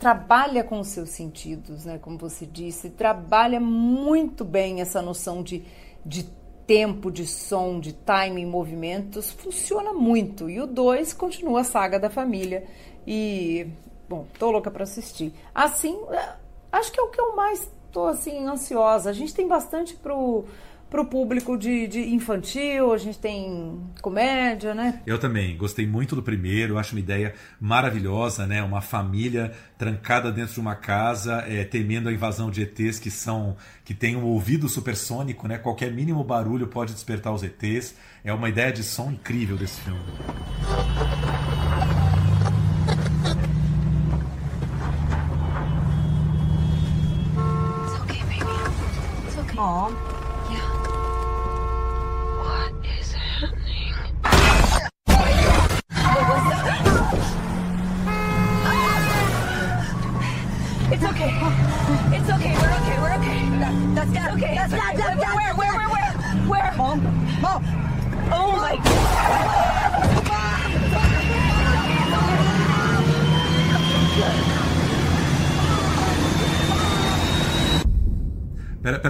[0.00, 1.96] trabalha com os seus sentidos, né?
[1.96, 5.62] Como você disse, trabalha muito bem essa noção de,
[6.04, 6.28] de
[6.66, 10.50] tempo, de som, de time e movimentos, funciona muito.
[10.50, 12.64] E o 2 continua a saga da família.
[13.06, 13.68] E,
[14.08, 15.32] bom, tô louca para assistir.
[15.54, 16.34] Assim, é,
[16.72, 19.10] acho que é o que eu mais tô, assim, ansiosa.
[19.10, 20.44] A gente tem bastante pro
[20.96, 25.02] para o público de, de, infantil, a gente tem comédia, né?
[25.06, 28.62] Eu também gostei muito do primeiro, acho uma ideia maravilhosa, né?
[28.62, 33.58] Uma família trancada dentro de uma casa, é, temendo a invasão de ETs que são
[33.84, 35.58] que tem um ouvido supersônico, né?
[35.58, 37.94] Qualquer mínimo barulho pode despertar os ETs.
[38.24, 40.00] É uma ideia de som incrível desse filme.
[49.58, 50.15] It's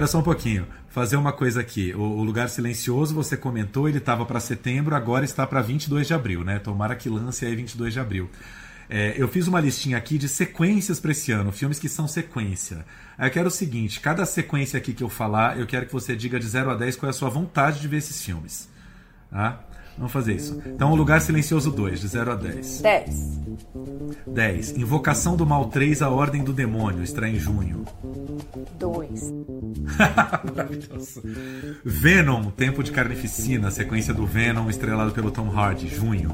[0.07, 0.65] Pera, pera só um pouquinho.
[0.89, 1.93] Fazer uma coisa aqui.
[1.93, 6.13] O, o Lugar Silencioso, você comentou, ele estava para setembro, agora está para 22 de
[6.13, 6.59] abril, né?
[6.59, 8.29] Tomara que lance aí 22 de abril.
[8.89, 12.85] É, eu fiz uma listinha aqui de sequências para esse ano, filmes que são sequência.
[13.19, 16.39] Eu quero o seguinte: cada sequência aqui que eu falar, eu quero que você diga
[16.39, 18.69] de 0 a 10 qual é a sua vontade de ver esses filmes.
[19.29, 19.61] Tá?
[19.97, 20.61] Vamos fazer isso.
[20.65, 22.81] Então, O Lugar Silencioso 2, de 0 a 10.
[22.81, 23.37] 10.
[24.27, 24.77] 10.
[24.77, 27.83] Invocação do Mal 3, A Ordem do Demônio, estreia em junho.
[28.77, 29.33] 2.
[30.55, 31.21] Maravilhoso.
[31.83, 36.29] Venom, Tempo de Carnificina, sequência do Venom, estrelado pelo Tom Hardy, junho.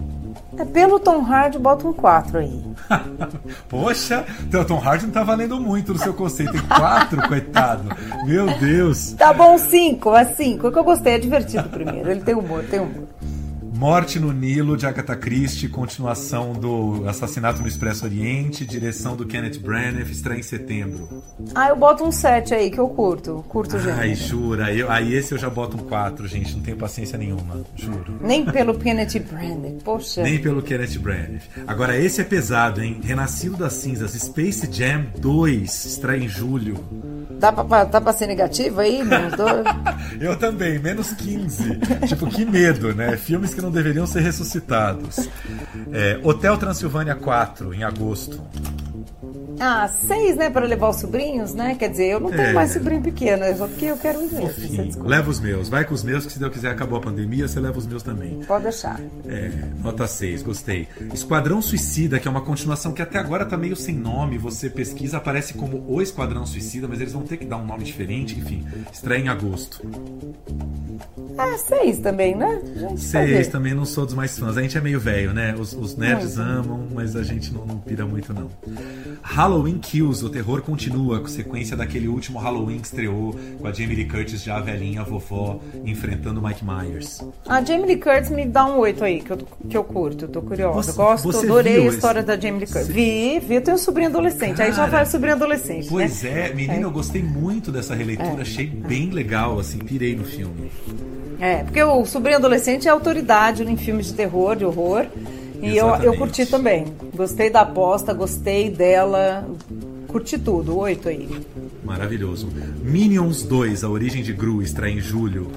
[0.58, 2.64] É, pelo Tom Hardy, bota um 4 aí.
[3.70, 6.52] Poxa, o Tom Hardy não tá valendo muito no seu conceito.
[6.52, 7.90] Tem 4, coitado.
[8.26, 9.14] Meu Deus.
[9.14, 10.68] Tá bom, 5, é 5.
[10.68, 12.12] É que eu gostei, é divertido primeiro.
[12.12, 13.08] Ele tem humor, tem humor.
[13.76, 19.58] Morte no Nilo, de Agatha Christie, continuação do Assassinato no Expresso Oriente, direção do Kenneth
[19.58, 21.24] Branagh, estreia em setembro.
[21.56, 23.44] Ah, eu boto um 7 aí, que eu curto.
[23.50, 24.00] Curto gênero.
[24.00, 24.72] Ai, jura.
[24.72, 26.56] Eu, aí esse eu já boto um 4, gente.
[26.56, 28.20] Não tenho paciência nenhuma, juro.
[28.22, 30.22] Nem pelo Kenneth Branagh, poxa.
[30.22, 31.42] Nem pelo Kenneth Branagh.
[31.66, 33.02] Agora, esse é pesado, hein?
[33.04, 36.78] Renascido das Cinzas, Space Jam 2, estreia em julho.
[37.40, 39.66] Dá pra, tá pra ser negativo aí, menos dois?
[40.22, 41.80] eu também, menos 15.
[42.08, 43.18] tipo, que medo, né?
[43.18, 45.30] Filmes que não deveriam ser ressuscitados.
[45.92, 48.42] É, Hotel Transilvânia 4, em agosto.
[49.60, 50.50] Ah, seis, né?
[50.50, 51.76] Para levar os sobrinhos, né?
[51.76, 52.54] Quer dizer, eu não tenho É.
[52.54, 54.96] mais sobrinho pequeno, é só porque eu quero os meus.
[54.98, 55.70] Leva os meus.
[55.70, 58.04] Vai com os meus, que se Deus quiser acabou a pandemia, você leva os meus
[58.04, 58.40] também.
[58.48, 59.00] Pode deixar.
[59.28, 59.52] É,
[59.82, 60.88] nota 6, gostei.
[61.14, 64.38] Esquadrão Suicida, que é uma continuação que até agora tá meio sem nome.
[64.38, 67.84] Você pesquisa, aparece como O Esquadrão Suicida, mas eles vão ter que dar um nome
[67.84, 68.38] diferente.
[68.38, 69.82] Enfim, estreia em agosto.
[71.38, 72.62] Ah, seis também, né?
[72.98, 74.58] Seis também não sou dos mais fãs.
[74.58, 75.56] A gente é meio velho, né?
[75.58, 76.50] Os, os nerds Muito.
[76.52, 78.50] amam, mas a gente não, não pira muito, não.
[79.22, 83.96] Halloween Kills, o terror continua, com sequência daquele último Halloween que estreou, com a Jamie
[83.96, 87.22] Lee Curtis já velhinha, a vovó, enfrentando Mike Myers.
[87.48, 90.30] A Jamie Lee Curtis me dá um oito aí, que eu, que eu curto, eu
[90.30, 90.92] tô curiosa.
[90.92, 92.88] Você- Gosto, você adorei a história esse- da Jamie Lee Curtis.
[92.88, 96.24] Vi, vi, eu tenho um sobrinho adolescente, aí já Cara, vai o sobrinho adolescente, Pois
[96.24, 96.50] né?
[96.50, 98.42] é, menina, eu gostei muito dessa releitura, É.
[98.42, 100.72] achei bem legal, assim, pirei no filme.
[101.40, 105.06] É, porque o sobrinho adolescente é autoridade em filmes de terror, de horror.
[105.64, 106.86] E eu, eu curti também.
[107.16, 109.48] Gostei da aposta, gostei dela.
[110.08, 111.30] Curti tudo, oito aí.
[111.84, 112.48] Maravilhoso.
[112.82, 115.50] Minions 2, A Origem de Gru, estreia em julho.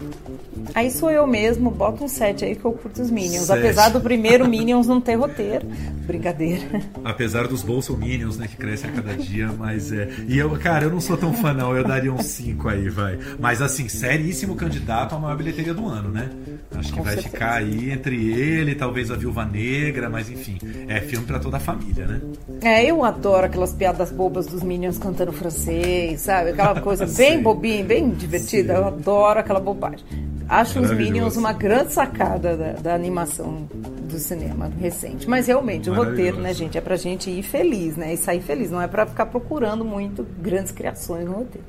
[0.76, 3.46] Aí sou eu mesmo, bota um 7 aí que eu curto os Minions.
[3.46, 3.60] Sete.
[3.60, 5.66] Apesar do primeiro Minions não ter roteiro.
[6.06, 6.82] Brincadeira.
[7.02, 10.06] Apesar dos Bolson Minions, né, que crescem a cada dia, mas é.
[10.28, 11.74] E eu, cara, eu não sou tão fã, não.
[11.74, 13.18] Eu daria um 5 aí, vai.
[13.40, 16.28] Mas assim, seríssimo candidato à maior bilheteria do ano, né?
[16.74, 17.32] Acho que Com vai certeza.
[17.34, 20.58] ficar aí entre ele, talvez a Viúva Negra, mas enfim,
[20.88, 22.20] é filme pra toda a família, né?
[22.60, 26.50] É, eu adoro aquelas piadas bobas dos Minions cantando francês, sabe?
[26.50, 28.74] Aquela coisa bem bobinha, bem divertida.
[28.74, 30.04] Eu adoro aquela bobagem.
[30.48, 30.90] Acho os.
[30.92, 35.28] Minions uma grande sacada da, da animação do cinema recente.
[35.28, 38.14] Mas realmente, o roteiro, né, gente, é pra gente ir feliz, né?
[38.14, 38.70] E sair feliz.
[38.70, 41.66] Não é pra ficar procurando muito grandes criações no roteiro.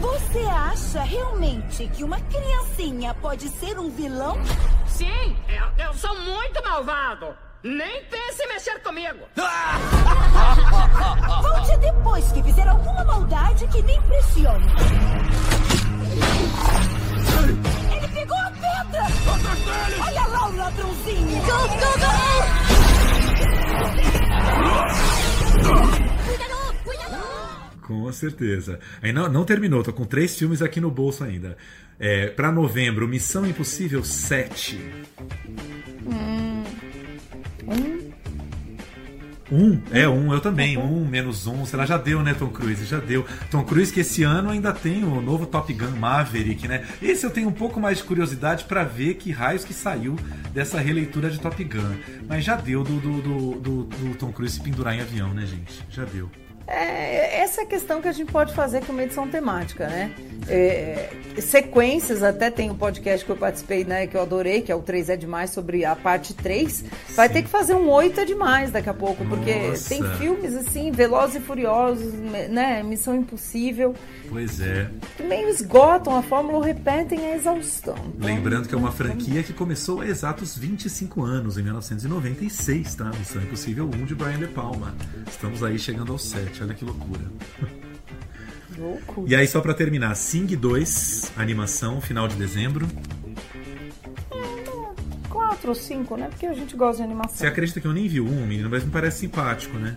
[0.00, 4.36] Você acha realmente que uma criancinha pode ser um vilão?
[4.86, 7.28] Sim, eu, eu sou muito malvado.
[7.62, 9.26] Nem pense em mexer comigo.
[11.42, 14.66] Volte depois que fizer alguma maldade que me impressione.
[18.76, 20.04] Ele pegou a pedra!
[20.04, 21.40] Olha lá o ladrãozinho!
[21.40, 22.16] Go, go, go!
[26.24, 27.80] Cuidado, cuidado!
[27.82, 28.78] Com certeza.
[29.00, 31.56] Aí não, não terminou, tô com três filmes aqui no bolso ainda.
[31.98, 34.78] É, para novembro, Missão Impossível 7.
[36.06, 36.64] Hum.
[37.66, 38.05] Um.
[39.50, 40.76] Um, é um, eu também.
[40.76, 41.64] Um, menos um.
[41.64, 42.84] Será já deu, né, Tom Cruise?
[42.84, 43.24] Já deu.
[43.50, 46.84] Tom Cruise que esse ano ainda tem o novo Top Gun Maverick, né?
[47.00, 50.16] Esse eu tenho um pouco mais de curiosidade para ver que raios que saiu
[50.52, 51.96] dessa releitura de Top Gun.
[52.28, 55.46] Mas já deu do, do, do, do, do Tom Cruise se pendurar em avião, né,
[55.46, 55.84] gente?
[55.90, 56.30] Já deu.
[56.66, 60.12] É, essa é a questão que a gente pode fazer com uma edição temática, né?
[60.48, 61.10] É,
[61.40, 64.80] sequências, até tem um podcast que eu participei, né, que eu adorei, que é o
[64.80, 66.84] 3 é demais, sobre a parte 3.
[67.14, 67.34] Vai Sim.
[67.34, 69.88] ter que fazer um 8 é demais daqui a pouco, porque Nossa.
[69.88, 72.82] tem filmes assim, Velozes e Furiosos, né?
[72.82, 73.94] Missão Impossível.
[74.28, 74.88] Pois é.
[75.16, 77.96] Que meio esgotam a fórmula, repetem a exaustão.
[78.16, 83.10] Então, Lembrando que é uma franquia que começou há exatos 25 anos, em 1996, tá?
[83.18, 84.94] Missão Impossível 1 de Brian De Palma.
[85.28, 87.24] Estamos aí chegando ao 7, olha que loucura.
[88.78, 89.28] loucura.
[89.28, 92.86] E aí, só para terminar, Sing 2, animação, final de dezembro.
[95.28, 96.28] 4 ou 5, né?
[96.28, 97.36] Porque a gente gosta de animação.
[97.36, 99.96] Você acredita que eu nem vi um, menino, mas me parece simpático, né?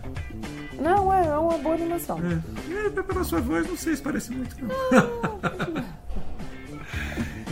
[0.79, 2.19] Não, é, é uma boa animação.
[2.19, 4.69] É, é pela sua voz, não sei se parece muito, não.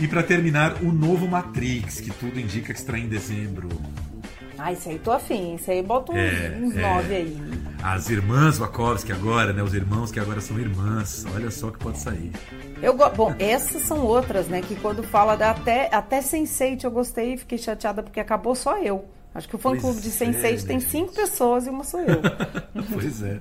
[0.00, 3.68] e para terminar, o novo Matrix, que tudo indica que estará em dezembro.
[4.58, 5.54] Ah, isso aí tô afim.
[5.54, 6.80] Isso aí bota uns, é, uns é.
[6.80, 7.40] nove aí.
[7.82, 9.62] As irmãs Wachowski agora, né?
[9.62, 11.24] Os irmãos que agora são irmãs.
[11.34, 12.32] Olha só que pode sair.
[12.82, 14.60] Eu Bom, essas são outras, né?
[14.60, 18.78] Que quando fala da até, até Sense8 eu gostei e fiquei chateada porque acabou só
[18.78, 19.04] eu.
[19.34, 22.20] Acho que o fã-clube de Sense8 é, tem cinco pessoas e uma sou eu.
[22.92, 23.40] pois é.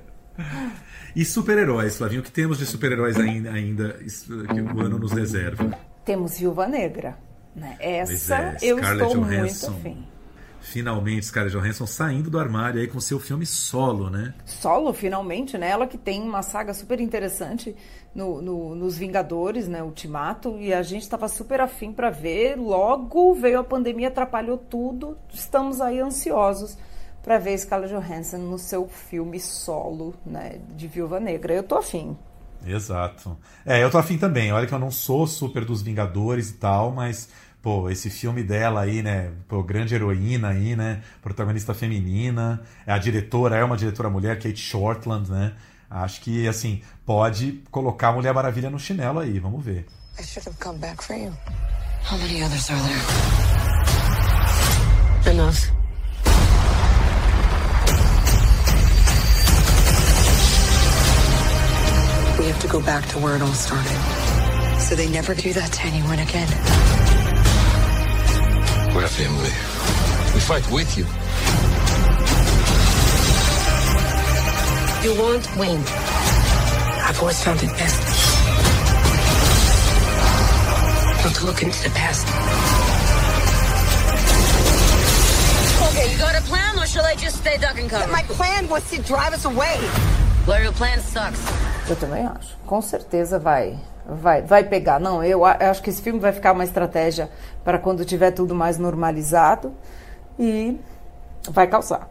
[1.16, 5.72] E super-heróis, Flavinho, o que temos de super-heróis ainda, ainda que o ano nos reserva?
[6.06, 7.18] Temos Viúva Negra.
[7.56, 7.76] Né?
[7.80, 9.72] Essa é, eu estou Johansson.
[9.72, 10.17] muito afim.
[10.68, 14.34] Finalmente, Scarlett Johansson saindo do armário aí com seu filme solo, né?
[14.46, 15.70] Solo, finalmente, né?
[15.70, 17.74] Ela que tem uma saga super interessante
[18.14, 19.82] no, no, nos Vingadores, né?
[19.82, 22.58] Ultimato, e a gente estava super afim para ver.
[22.58, 25.18] Logo veio a pandemia, atrapalhou tudo.
[25.34, 26.78] Estamos aí ansiosos
[27.24, 30.60] para ver Scarlett Johansson no seu filme solo, né?
[30.76, 31.54] De Viúva Negra.
[31.54, 32.18] Eu tô afim.
[32.66, 33.38] Exato.
[33.66, 34.52] É, eu tô afim também.
[34.52, 37.30] Olha que eu não sou super dos Vingadores e tal, mas
[37.62, 39.32] pô, esse filme dela aí, né?
[39.48, 41.02] Pô, grande heroína aí, né?
[41.22, 42.62] Protagonista feminina.
[42.86, 45.54] É a diretora, é uma diretora mulher, Kate Shortland, né?
[45.90, 49.86] Acho que, assim, pode colocar a Mulher Maravilha no chinelo aí, vamos ver.
[50.20, 51.32] I should have come back for you.
[52.04, 53.02] How many others are there?
[55.34, 55.72] Enough.
[62.40, 63.98] We have to go back to where it all started.
[64.80, 67.07] So they never do that to anyone again.
[68.98, 69.54] We're a family.
[70.34, 71.06] We fight with you.
[75.06, 75.84] You won't win.
[77.06, 78.02] I've always found it best
[81.24, 82.26] not to look into the past.
[85.92, 88.12] Okay, you got a plan, or shall I just stay duck and cover?
[88.12, 89.78] My plan was to drive us away.
[90.48, 91.40] Well, your plan sucks.
[91.88, 92.58] Eu também acho.
[92.66, 93.78] Com certeza vai
[94.08, 95.00] vai, vai pegar.
[95.00, 97.30] Não, eu, acho que esse filme vai ficar uma estratégia
[97.64, 99.74] para quando tiver tudo mais normalizado
[100.40, 100.80] e
[101.50, 102.10] vai causar.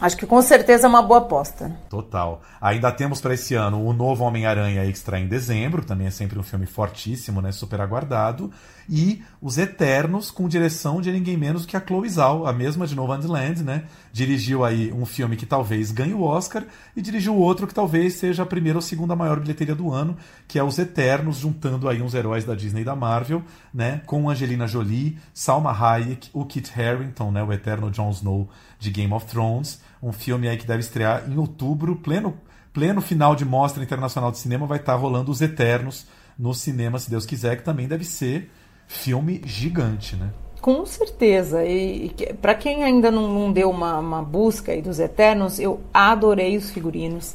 [0.00, 1.70] Acho que com certeza é uma boa aposta.
[1.90, 2.40] Total.
[2.58, 6.42] Ainda temos para esse ano o novo Homem-Aranha estreia em dezembro, também é sempre um
[6.42, 8.50] filme fortíssimo, né, super aguardado,
[8.88, 12.96] e Os Eternos com direção de ninguém menos que a Chloe Zhao, a mesma de
[12.96, 13.84] Nomadland, né?
[14.12, 16.64] Dirigiu aí um filme que talvez ganhe o Oscar
[16.96, 20.16] e dirigiu outro que talvez seja a primeira ou segunda maior bilheteria do ano,
[20.48, 23.42] que é Os Eternos, juntando aí uns heróis da Disney e da Marvel,
[23.72, 28.48] né, com Angelina Jolie, Salma Hayek, o Kit Harington, né, o eterno Jon Snow
[28.78, 32.38] de Game of Thrones um filme aí que deve estrear em outubro, pleno,
[32.72, 36.06] pleno final de Mostra Internacional de Cinema, vai estar rolando Os Eternos
[36.38, 38.50] no cinema, se Deus quiser, que também deve ser
[38.86, 40.30] filme gigante, né?
[40.60, 41.64] Com certeza.
[41.64, 46.56] E, e para quem ainda não, não deu uma, uma, busca dos Eternos, eu adorei
[46.56, 47.34] os figurinos.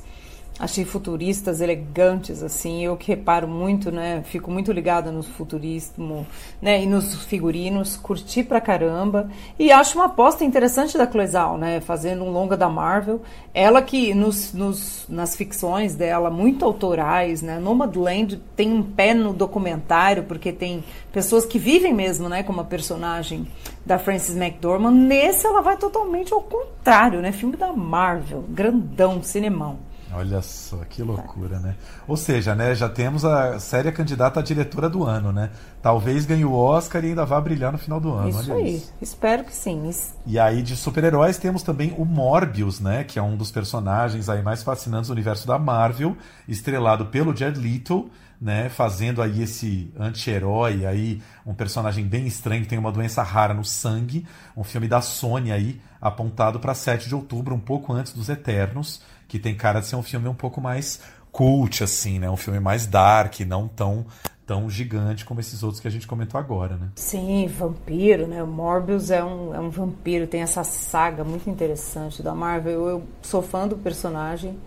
[0.58, 2.86] Achei futuristas elegantes, assim.
[2.86, 4.24] Eu que reparo muito, né?
[4.24, 6.26] Fico muito ligada no futurismo,
[6.62, 6.82] né?
[6.82, 7.98] E nos figurinos.
[7.98, 9.30] Curti pra caramba.
[9.60, 11.82] E acho uma aposta interessante da Cloizal, né?
[11.82, 13.22] Fazendo um longa da Marvel.
[13.54, 17.60] Ela que nos, nos, nas ficções dela, muito autorais, né?
[17.60, 22.44] Nomadland tem um pé no documentário, porque tem pessoas que vivem mesmo, né?
[22.44, 23.46] Como a personagem
[23.86, 24.94] da Frances McDormand.
[24.94, 27.34] Nesse ela vai totalmente ao contrário, né?
[27.34, 28.46] Filme da Marvel.
[28.48, 29.85] Grandão, cinemão.
[30.16, 31.76] Olha só, que loucura, né?
[32.08, 35.50] Ou seja, né, já temos a série candidata à diretora do ano, né?
[35.82, 38.30] Talvez ganhe o Oscar e ainda vá brilhar no final do ano.
[38.30, 38.94] Isso olha aí, isso.
[39.02, 39.88] espero que sim.
[39.90, 43.04] Isso- E aí, de super-heróis, temos também o Morbius, né?
[43.04, 46.16] Que é um dos personagens aí mais fascinantes do universo da Marvel,
[46.48, 48.10] estrelado pelo Jared Leto,
[48.40, 48.70] né?
[48.70, 53.64] Fazendo aí esse anti-herói aí, um personagem bem estranho que tem uma doença rara no
[53.64, 54.26] sangue.
[54.56, 59.02] Um filme da Sony aí, apontado para 7 de outubro, um pouco antes dos Eternos,
[59.28, 61.00] que tem cara de ser um filme um pouco mais
[61.32, 62.30] cult, assim, né?
[62.30, 64.06] Um filme mais dark, não tão,
[64.46, 66.90] tão gigante como esses outros que a gente comentou agora, né?
[66.96, 68.42] Sim, vampiro, né?
[68.42, 72.88] O Morbius é um, é um vampiro, tem essa saga muito interessante da Marvel.
[72.88, 74.58] Eu, sou fã do personagem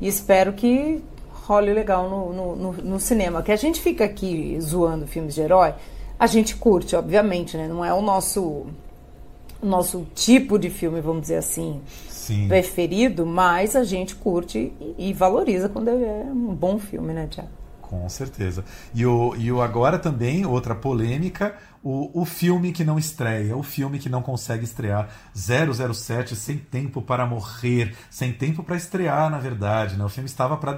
[0.00, 1.02] e espero que
[1.50, 3.42] role legal no, no, no, no cinema.
[3.42, 5.74] Que a gente fica aqui zoando filmes de herói,
[6.18, 7.66] a gente curte, obviamente, né?
[7.66, 8.66] Não é o nosso,
[9.60, 11.80] o nosso tipo de filme, vamos dizer assim,
[12.20, 12.48] Sim.
[12.48, 17.48] preferido, mas a gente curte e, e valoriza quando é um bom filme, né, Tiago?
[17.80, 18.64] Com certeza.
[18.94, 23.64] E o, e o agora também, outra polêmica, o, o filme que não estreia, o
[23.64, 29.38] filme que não consegue estrear, 007, Sem Tempo para Morrer, sem tempo para estrear, na
[29.38, 29.96] verdade.
[29.96, 30.04] Né?
[30.04, 30.76] O filme estava para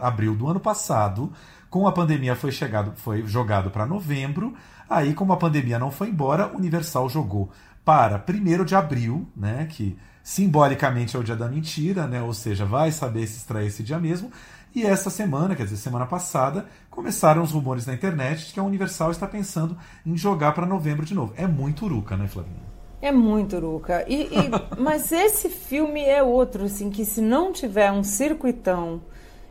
[0.00, 1.32] abril do ano passado,
[1.68, 4.54] com a pandemia foi, chegado, foi jogado para novembro,
[4.88, 7.50] aí como a pandemia não foi embora, Universal jogou
[7.84, 12.64] para 1 de abril, né, que simbolicamente é o dia da mentira, né, ou seja,
[12.64, 14.32] vai saber se estreia esse dia mesmo,
[14.74, 18.64] e essa semana, quer dizer, semana passada, começaram os rumores na internet de que a
[18.64, 21.32] Universal está pensando em jogar para novembro de novo.
[21.36, 22.74] É muito uruca, né, Flavinha?
[23.00, 24.04] É muito, Luca.
[24.08, 29.02] E, e- mas esse filme é outro, assim, que se não tiver um circuitão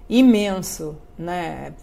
[0.09, 1.73] imenso, né?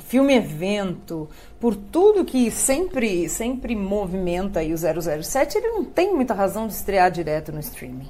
[0.00, 1.28] Filme evento,
[1.58, 6.74] por tudo que sempre sempre movimenta aí o 007, ele não tem muita razão de
[6.74, 8.08] estrear direto no streaming.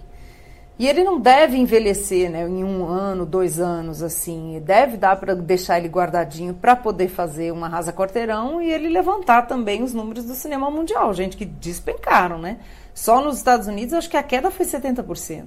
[0.78, 4.62] E ele não deve envelhecer, né, em um ano, dois anos, assim.
[4.64, 9.42] Deve dar para deixar ele guardadinho para poder fazer uma rasa quarteirão e ele levantar
[9.42, 12.58] também os números do cinema mundial, gente que despencaram, né?
[12.94, 15.46] Só nos Estados Unidos acho que a queda foi 70%.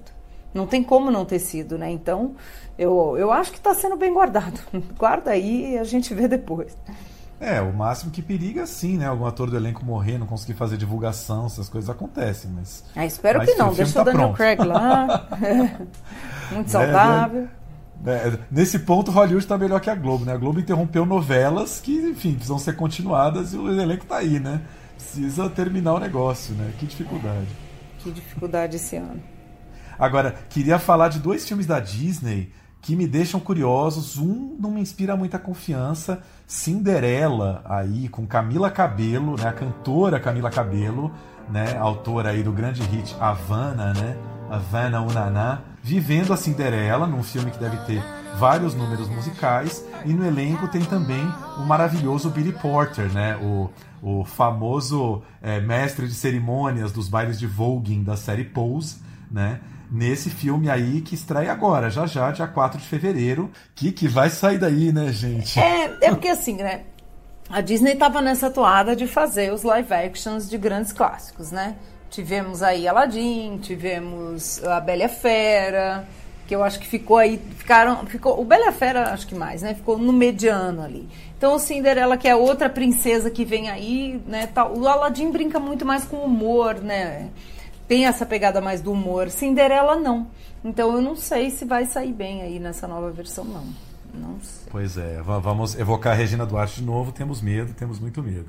[0.53, 1.89] Não tem como não ter sido, né?
[1.89, 2.35] Então,
[2.77, 4.59] eu, eu acho que está sendo bem guardado.
[4.99, 6.75] Guarda aí e a gente vê depois.
[7.41, 9.07] É, o máximo que periga, sim, né?
[9.07, 12.83] Algum ator do elenco morrer, não conseguir fazer divulgação, essas coisas acontecem, mas.
[12.95, 13.71] Ah, espero mas que não.
[13.71, 14.37] o Deixa o tá Daniel pronto.
[14.37, 15.27] Craig lá.
[16.51, 17.47] Muito Né, saudável.
[18.05, 20.33] É, nesse ponto, Hollywood está melhor que a Globo, né?
[20.33, 24.61] A Globo interrompeu novelas que, enfim, precisam ser continuadas e o elenco tá aí, né?
[24.95, 26.71] Precisa terminar o negócio, né?
[26.77, 27.47] Que dificuldade.
[27.99, 29.21] Que dificuldade esse ano.
[29.97, 32.51] Agora, queria falar de dois filmes da Disney
[32.81, 34.17] que me deixam curiosos.
[34.17, 36.21] Um não me inspira muita confiança.
[36.47, 39.47] Cinderela, aí, com Camila Cabello, né?
[39.47, 41.11] A cantora Camila Cabello,
[41.49, 41.77] né?
[41.77, 44.17] Autora aí do grande hit Havana, né?
[44.49, 45.61] Havana Unaná.
[45.83, 48.03] Vivendo a Cinderela, num filme que deve ter
[48.37, 49.85] vários números musicais.
[50.05, 51.23] E no elenco tem também
[51.57, 53.37] o maravilhoso Billy Porter, né?
[53.37, 53.69] O,
[54.01, 58.97] o famoso eh, mestre de cerimônias dos bailes de voguing da série Pose,
[59.29, 59.61] né?
[59.91, 63.51] Nesse filme aí que estreia agora, já já, dia 4 de fevereiro.
[63.75, 65.59] Que que vai sair daí, né, gente?
[65.59, 66.83] É, é porque assim, né?
[67.49, 71.75] A Disney estava nessa toada de fazer os live actions de grandes clássicos, né?
[72.09, 76.07] Tivemos aí Aladdin, tivemos a Bela Fera,
[76.47, 79.73] que eu acho que ficou aí, ficaram, ficou, o Bela Fera acho que mais, né?
[79.73, 81.09] Ficou no mediano ali.
[81.37, 84.47] Então o Cinderela, que é outra princesa que vem aí, né?
[84.47, 87.29] Tal, o Aladdin brinca muito mais com humor, né?
[87.91, 89.29] Tem essa pegada mais do humor.
[89.29, 90.27] Cinderela não.
[90.63, 93.65] Então eu não sei se vai sair bem aí nessa nova versão, não.
[94.13, 94.65] Não sei.
[94.71, 97.11] Pois é, va- vamos evocar a Regina Duarte de novo.
[97.11, 98.47] Temos medo, temos muito medo.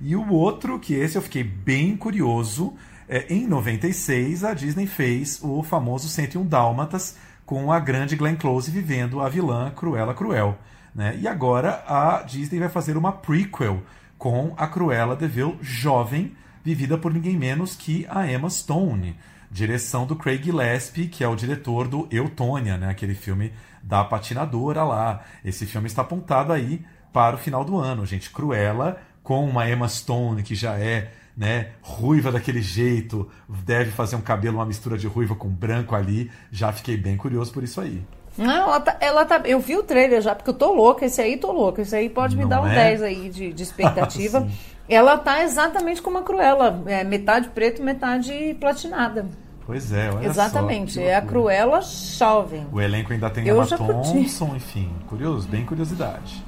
[0.00, 2.74] E o outro, que esse eu fiquei bem curioso,
[3.08, 7.16] é, em 96 a Disney fez o famoso 101 Dálmatas
[7.46, 10.58] com a grande Glenn Close vivendo a vilã Cruella Cruel.
[10.92, 11.16] Né?
[11.20, 13.80] E agora a Disney vai fazer uma prequel
[14.18, 16.32] com a Cruella de Vil jovem,
[16.64, 19.16] vivida por ninguém menos que a Emma Stone.
[19.50, 22.88] Direção do Craig Gillespie, que é o diretor do Eutônia, né?
[22.88, 23.52] aquele filme
[23.82, 25.22] da patinadora lá.
[25.44, 26.82] Esse filme está apontado aí
[27.12, 28.30] para o final do ano, gente.
[28.30, 34.20] Cruella com uma Emma Stone que já é né, ruiva daquele jeito, deve fazer um
[34.20, 36.30] cabelo, uma mistura de ruiva com branco ali.
[36.50, 38.02] Já fiquei bem curioso por isso aí.
[38.36, 41.04] Não, ela tá, ela tá- Eu vi o trailer já, porque eu tô louca.
[41.04, 41.82] Esse aí tô louca.
[41.82, 42.74] Esse aí pode me Não dar um é?
[42.74, 44.48] 10 aí de, de expectativa.
[44.88, 46.82] Ela tá exatamente como a Cruella.
[46.86, 49.26] É metade preto, metade platinada.
[49.64, 50.94] Pois é, olha Exatamente.
[50.94, 51.00] só.
[51.00, 51.22] é a.
[51.22, 52.66] Cruella jovem.
[52.72, 53.66] O elenco ainda tem Eu Emma.
[53.66, 54.90] Thompson, enfim.
[55.08, 56.42] Curioso, bem curiosidade.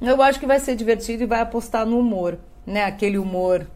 [0.00, 2.84] Eu acho que vai ser divertido e vai apostar no humor, né?
[2.84, 3.66] Aquele humor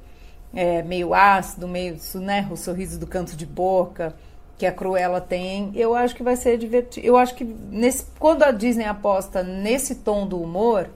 [0.55, 2.47] é, meio ácido, meio, né?
[2.51, 4.15] O sorriso do canto de boca.
[4.59, 7.07] que a Cruella tem, eu acho que vai ser divertido.
[7.07, 10.91] Eu acho que nesse, quando a Disney aposta nesse tom do humor,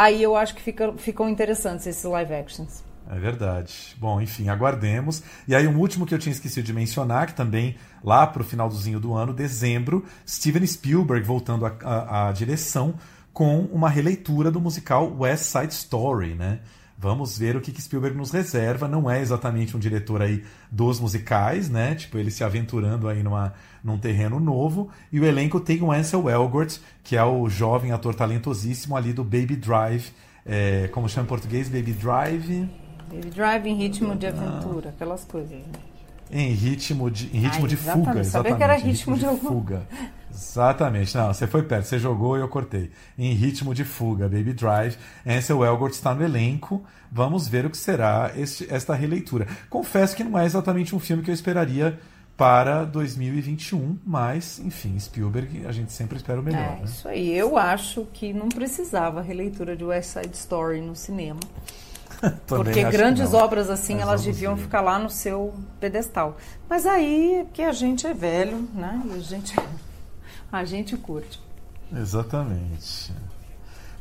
[0.00, 2.82] aí eu acho que fica, ficam interessantes esses live actions.
[3.10, 3.96] É verdade.
[3.98, 5.22] Bom, enfim, aguardemos.
[5.46, 8.44] E aí, um último que eu tinha esquecido de mencionar, que também lá para o
[8.44, 12.94] finalzinho do ano, dezembro, Steven Spielberg voltando à direção
[13.32, 16.60] com uma releitura do musical West Side Story, né?
[17.02, 18.86] Vamos ver o que, que Spielberg nos reserva.
[18.86, 21.94] Não é exatamente um diretor aí dos musicais, né?
[21.94, 24.90] Tipo, ele se aventurando aí numa, num terreno novo.
[25.10, 29.24] E o elenco tem o Ansel Elgort, que é o jovem ator talentosíssimo ali do
[29.24, 30.10] Baby Drive.
[30.44, 31.70] É, como chama em português?
[31.70, 32.68] Baby Drive.
[33.10, 35.52] Baby Drive em ritmo de aventura, aquelas coisas.
[35.52, 35.89] Né?
[36.32, 38.06] Em ritmo de, em ritmo Ai, de exatamente.
[38.06, 38.30] fuga, exatamente.
[38.30, 39.82] Sabia que era ritmo, ritmo de, de fuga.
[40.32, 41.16] Exatamente.
[41.16, 42.90] Não, você foi perto, você jogou e eu cortei.
[43.18, 44.96] Em ritmo de fuga, Baby Drive.
[45.26, 46.84] Ansel Elgort está no elenco.
[47.10, 49.46] Vamos ver o que será este, esta releitura.
[49.68, 51.98] Confesso que não é exatamente um filme que eu esperaria
[52.40, 56.58] para 2021, mas, enfim, Spielberg, a gente sempre espera o melhor.
[56.58, 56.80] É, né?
[56.84, 57.36] isso aí.
[57.36, 61.40] Eu acho que não precisava releitura de West Side Story no cinema.
[62.46, 64.62] Porque grandes obras assim, Mas elas deviam ver.
[64.62, 66.36] ficar lá no seu pedestal.
[66.68, 69.02] Mas aí é que a gente é velho, né?
[69.06, 69.56] E a gente,
[70.52, 71.40] a gente curte.
[71.94, 73.12] Exatamente.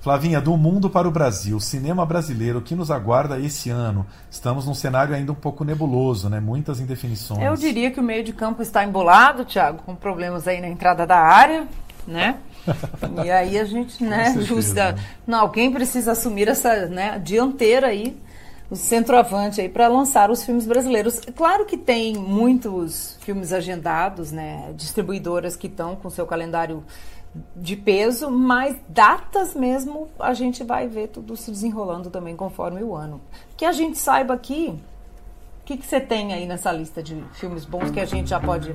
[0.01, 4.05] Flavinha, do mundo para o Brasil, cinema brasileiro, o que nos aguarda esse ano?
[4.31, 6.39] Estamos num cenário ainda um pouco nebuloso, né?
[6.39, 7.41] Muitas indefinições.
[7.41, 11.05] Eu diria que o meio de campo está embolado, Thiago, com problemas aí na entrada
[11.05, 11.67] da área,
[12.07, 12.39] né?
[13.23, 14.95] E aí a gente, né, justa.
[15.25, 18.17] Não, alguém precisa assumir essa né, dianteira aí,
[18.69, 21.19] o centroavante aí, para lançar os filmes brasileiros.
[21.35, 24.71] Claro que tem muitos filmes agendados, né?
[24.75, 26.83] Distribuidoras que estão com seu calendário
[27.55, 32.95] de peso, mas datas mesmo a gente vai ver tudo se desenrolando também conforme o
[32.95, 33.21] ano.
[33.55, 34.79] Que a gente saiba aqui,
[35.61, 38.73] o que, você tem aí nessa lista de filmes bons que a gente já pode.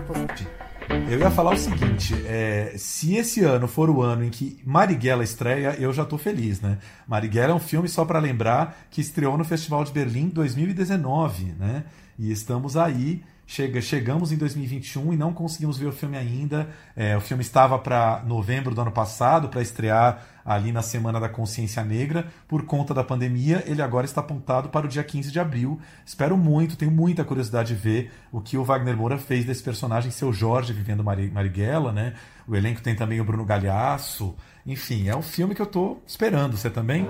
[1.11, 5.25] Eu ia falar o seguinte: é, se esse ano for o ano em que Marighella
[5.25, 6.79] estreia, eu já tô feliz, né?
[7.07, 11.85] Marighella é um filme, só para lembrar, que estreou no Festival de Berlim 2019, né?
[12.19, 16.69] E estamos aí Chega, chegamos em 2021 e não conseguimos ver o filme ainda.
[16.97, 21.29] É, o filme estava para novembro do ano passado, para estrear ali na Semana da
[21.29, 22.27] Consciência Negra.
[22.47, 25.81] Por conta da pandemia, ele agora está apontado para o dia 15 de abril.
[26.05, 30.11] Espero muito, tenho muita curiosidade de ver o que o Wagner Moura fez desse personagem,
[30.11, 32.15] seu Jorge vivendo Marighella, né?
[32.47, 34.35] O elenco tem também o Bruno Galhaço.
[34.67, 36.57] Enfim, é um filme que eu estou esperando.
[36.57, 37.07] Você também?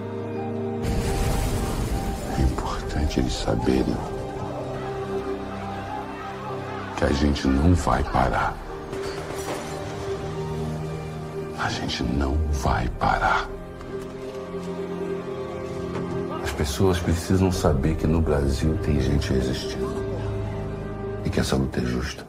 [2.38, 3.96] É importante eles saberem
[6.96, 8.63] que a gente não vai parar.
[11.58, 13.48] A gente não vai parar.
[16.42, 20.04] As pessoas precisam saber que no Brasil tem gente resistindo.
[21.24, 22.26] E que essa luta é justa.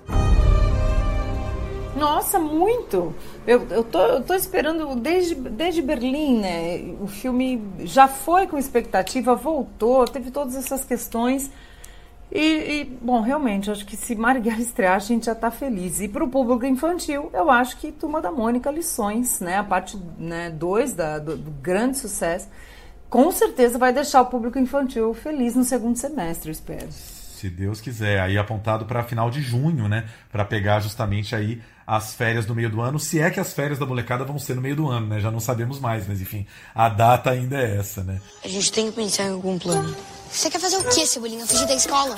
[1.96, 3.16] Nossa, muito!
[3.48, 6.94] Eu, eu, tô, eu tô esperando desde, desde Berlim, né?
[7.02, 11.50] O filme já foi com expectativa, voltou, teve todas essas questões.
[12.32, 16.02] E, e, bom, realmente, acho que se Marighella estrear, a gente já está feliz.
[16.02, 19.58] E para o público infantil, eu acho que Turma da Mônica Lições, né?
[19.58, 22.50] A parte 2 né, do, do grande sucesso,
[23.10, 26.90] com certeza vai deixar o público infantil feliz no segundo semestre, eu espero.
[27.36, 28.22] Se Deus quiser.
[28.22, 30.06] Aí apontado para final de junho, né?
[30.32, 33.78] Para pegar justamente aí as férias do meio do ano, se é que as férias
[33.78, 35.20] da molecada vão ser no meio do ano, né?
[35.20, 38.20] Já não sabemos mais, mas enfim, a data ainda é essa, né?
[38.44, 39.96] A gente tem que pensar em algum plano.
[40.32, 41.46] Você quer fazer o quê, Cebolinha?
[41.46, 42.18] Fugir da escola?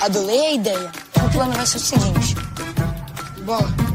[0.00, 0.92] Adorei a ideia.
[1.16, 2.34] O plano vai ser o seguinte.
[3.44, 3.89] Bola.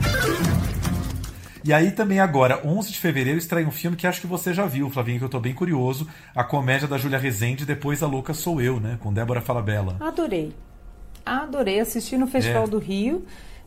[1.66, 4.68] E aí também agora, 11 de fevereiro, estreia um filme que acho que você já
[4.68, 6.08] viu, Flavinho, que eu tô bem curioso.
[6.36, 9.00] A comédia da Júlia Rezende, Depois a Louca Sou Eu, né?
[9.02, 9.98] Com Débora Falabella.
[10.00, 10.54] Adorei.
[11.26, 11.80] Adorei.
[11.80, 12.68] Assisti no Festival é.
[12.68, 13.26] do Rio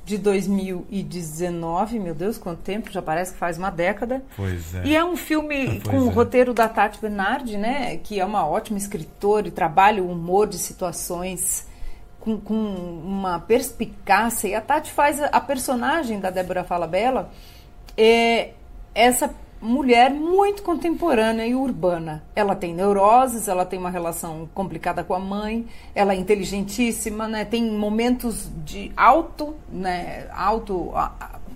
[0.09, 4.23] de 2019, meu Deus, quanto tempo, já parece que faz uma década.
[4.35, 4.87] Pois é.
[4.87, 6.01] E é um filme com é.
[6.01, 10.47] o roteiro da Tati Bernardi, né, que é uma ótima escritora e trabalha o humor
[10.47, 11.67] de situações
[12.19, 14.49] com, com uma perspicácia.
[14.49, 17.31] E a Tati faz a, personagem da Débora Falabella,
[17.99, 18.53] é,
[18.95, 22.23] essa mulher muito contemporânea e urbana.
[22.35, 27.45] Ela tem neuroses, ela tem uma relação complicada com a mãe, ela é inteligentíssima, né?
[27.45, 30.93] Tem momentos de alto, né, alto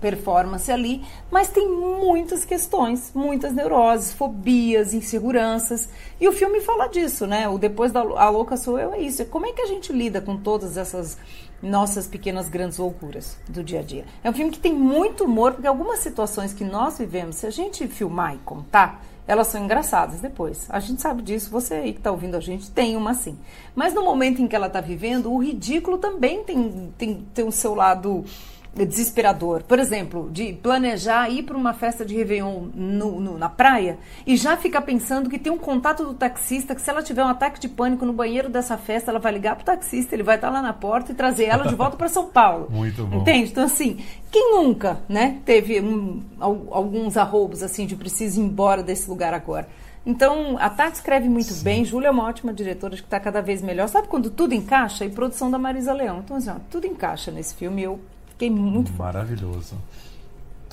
[0.01, 5.87] performance ali, mas tem muitas questões, muitas neuroses, fobias, inseguranças.
[6.19, 7.47] E o filme fala disso, né?
[7.47, 9.23] O depois da a louca sou eu é isso.
[9.27, 11.17] Como é que a gente lida com todas essas
[11.63, 14.05] nossas pequenas grandes loucuras do dia a dia.
[14.23, 17.49] É um filme que tem muito humor, porque algumas situações que nós vivemos, se a
[17.49, 20.65] gente filmar e contar, elas são engraçadas depois.
[20.69, 23.37] A gente sabe disso, você aí que está ouvindo a gente tem uma assim.
[23.73, 27.51] Mas no momento em que ela está vivendo, o ridículo também tem, tem, tem o
[27.51, 28.25] seu lado
[28.75, 29.63] desesperador.
[29.63, 34.35] Por exemplo, de planejar ir para uma festa de Réveillon no, no, na praia e
[34.35, 37.59] já ficar pensando que tem um contato do taxista, que se ela tiver um ataque
[37.59, 40.61] de pânico no banheiro dessa festa, ela vai ligar pro taxista, ele vai estar lá
[40.61, 42.67] na porta e trazer ela de volta para São Paulo.
[42.71, 43.17] Muito bom.
[43.17, 43.51] Entende?
[43.51, 49.07] Então, assim, quem nunca, né, teve um, alguns arroubos, assim, de preciso ir embora desse
[49.07, 49.67] lugar agora?
[50.05, 51.63] Então, a Tati escreve muito Sim.
[51.63, 53.87] bem, Júlia é uma ótima diretora, acho que está cada vez melhor.
[53.87, 55.05] Sabe quando tudo encaixa?
[55.05, 56.19] E produção da Marisa Leão.
[56.19, 57.83] Então, assim, ó, tudo encaixa nesse filme.
[57.83, 58.01] Eu
[58.33, 59.75] Fiquei muito Maravilhoso.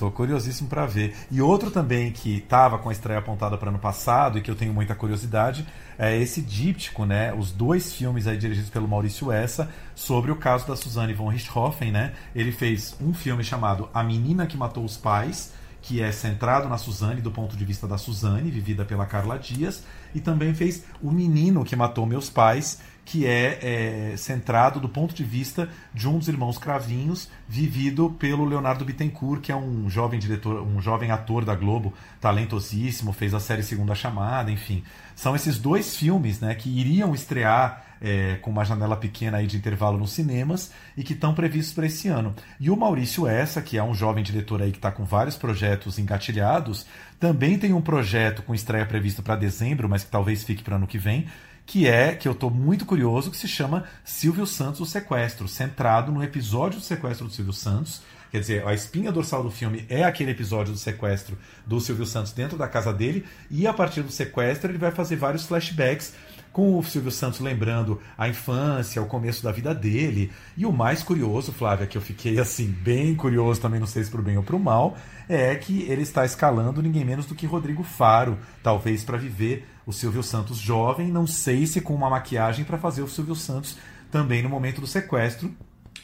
[0.01, 1.15] Tô curiosíssimo para ver.
[1.29, 4.55] E outro também que estava com a estreia apontada para ano passado e que eu
[4.55, 5.63] tenho muita curiosidade
[5.95, 7.31] é esse díptico, né?
[7.31, 11.91] Os dois filmes aí dirigidos pelo Maurício Essa sobre o caso da Suzanne von Richthofen,
[11.91, 12.13] né?
[12.33, 15.53] Ele fez um filme chamado A Menina que Matou os Pais,
[15.83, 19.83] que é centrado na Suzane do ponto de vista da Suzane, vivida pela Carla Dias,
[20.15, 22.79] e também fez O Menino que Matou Meus Pais,
[23.11, 28.45] que é, é, centrado do ponto de vista de um dos irmãos Cravinhos, vivido pelo
[28.45, 33.39] Leonardo Bittencourt, que é um jovem diretor, um jovem ator da Globo, talentosíssimo, fez a
[33.41, 34.81] série Segunda Chamada, enfim.
[35.13, 39.57] São esses dois filmes né, que iriam estrear é, com uma janela pequena aí de
[39.57, 42.33] intervalo nos cinemas e que estão previstos para esse ano.
[42.61, 45.99] E o Maurício Essa, que é um jovem diretor aí que está com vários projetos
[45.99, 46.85] engatilhados,
[47.19, 50.87] também tem um projeto com estreia previsto para dezembro, mas que talvez fique para ano
[50.87, 51.27] que vem,
[51.71, 56.11] que é, que eu estou muito curioso, que se chama Silvio Santos o Sequestro, centrado
[56.11, 58.01] no episódio do sequestro do Silvio Santos.
[58.29, 62.33] Quer dizer, a espinha dorsal do filme é aquele episódio do sequestro do Silvio Santos
[62.33, 66.13] dentro da casa dele, e a partir do sequestro ele vai fazer vários flashbacks
[66.51, 70.29] com o Silvio Santos lembrando a infância, o começo da vida dele.
[70.57, 74.11] E o mais curioso, Flávia, que eu fiquei assim, bem curioso também, não sei se
[74.11, 74.97] pro bem ou pro mal,
[75.29, 79.93] é que ele está escalando ninguém menos do que Rodrigo Faro, talvez para viver o
[79.93, 83.77] Silvio Santos jovem, não sei se com uma maquiagem para fazer o Silvio Santos
[84.09, 85.53] também no momento do sequestro,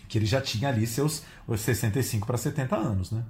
[0.09, 1.23] que ele já tinha ali seus
[1.55, 3.23] 65 para 70 anos, né?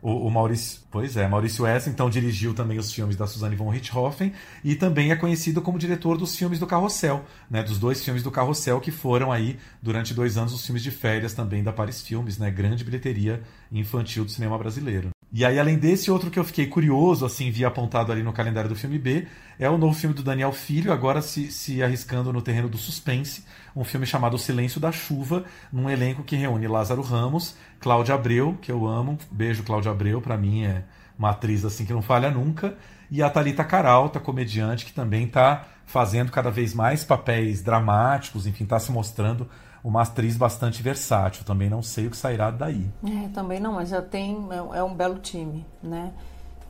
[0.00, 3.70] O, o, Maurício, pois é, Maurício Essa então dirigiu também os filmes da Suzanne von
[3.70, 4.32] Richthofen
[4.64, 8.30] e também é conhecido como diretor dos filmes do Carrossel, né, dos dois filmes do
[8.30, 12.36] Carrossel que foram aí durante dois anos os filmes de férias também da Paris Filmes,
[12.36, 15.10] né, grande bilheteria infantil do cinema brasileiro.
[15.34, 18.68] E aí, além desse, outro que eu fiquei curioso, assim, vi apontado ali no calendário
[18.68, 19.26] do filme B,
[19.58, 23.42] é o novo filme do Daniel Filho, agora se, se arriscando no terreno do suspense,
[23.74, 28.58] um filme chamado O Silêncio da Chuva, num elenco que reúne Lázaro Ramos, Cláudia Abreu,
[28.60, 30.84] que eu amo, beijo Cláudia Abreu, para mim é
[31.18, 32.76] uma atriz assim que não falha nunca,
[33.10, 38.64] e a Thalita Caralta, comediante, que também está fazendo cada vez mais papéis dramáticos, enfim,
[38.64, 39.48] está se mostrando
[39.82, 41.44] uma atriz bastante versátil.
[41.44, 42.86] Também não sei o que sairá daí.
[43.04, 44.36] É, também não, mas já tem.
[44.50, 46.12] É, é um belo time, né?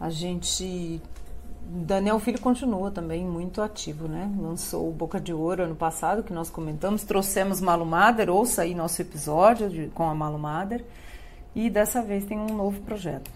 [0.00, 1.00] A gente.
[1.64, 4.30] Daniel Filho continua também muito ativo, né?
[4.36, 7.04] Lançou o Boca de Ouro ano passado, que nós comentamos.
[7.04, 10.84] Trouxemos Malu Mader, ouça aí nosso episódio de, com a Malu Mader.
[11.54, 13.30] E dessa vez tem um novo projeto.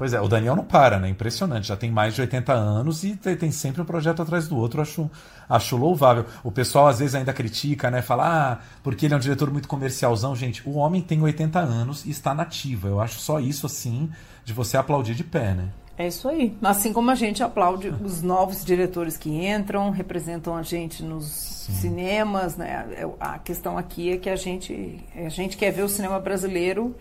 [0.00, 1.10] Pois é, o Daniel não para, né?
[1.10, 1.68] Impressionante.
[1.68, 4.80] Já tem mais de 80 anos e tem sempre um projeto atrás do outro.
[4.80, 5.10] Acho,
[5.46, 6.24] acho louvável.
[6.42, 8.00] O pessoal às vezes ainda critica, né?
[8.00, 10.34] Fala, ah, porque ele é um diretor muito comercialzão.
[10.34, 12.88] Gente, o homem tem 80 anos e está nativa.
[12.88, 14.08] Eu acho só isso, assim,
[14.42, 15.68] de você aplaudir de pé, né?
[15.98, 16.56] É isso aí.
[16.62, 21.72] Assim como a gente aplaude os novos diretores que entram, representam a gente nos Sim.
[21.74, 22.86] cinemas, né?
[22.92, 26.96] É, a questão aqui é que a gente, a gente quer ver o cinema brasileiro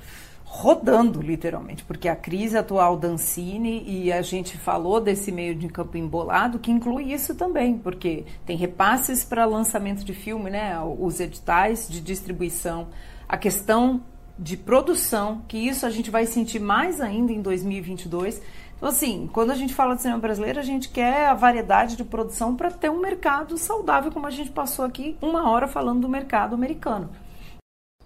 [0.51, 5.69] rodando, literalmente, porque a crise atual da Ancine, e a gente falou desse meio de
[5.69, 11.19] campo embolado, que inclui isso também, porque tem repasses para lançamento de filme, né, os
[11.19, 12.87] editais de distribuição,
[13.27, 14.01] a questão
[14.39, 18.41] de produção, que isso a gente vai sentir mais ainda em 2022.
[18.75, 22.03] Então, assim, quando a gente fala de cinema brasileiro, a gente quer a variedade de
[22.03, 26.09] produção para ter um mercado saudável, como a gente passou aqui uma hora falando do
[26.09, 27.07] mercado americano.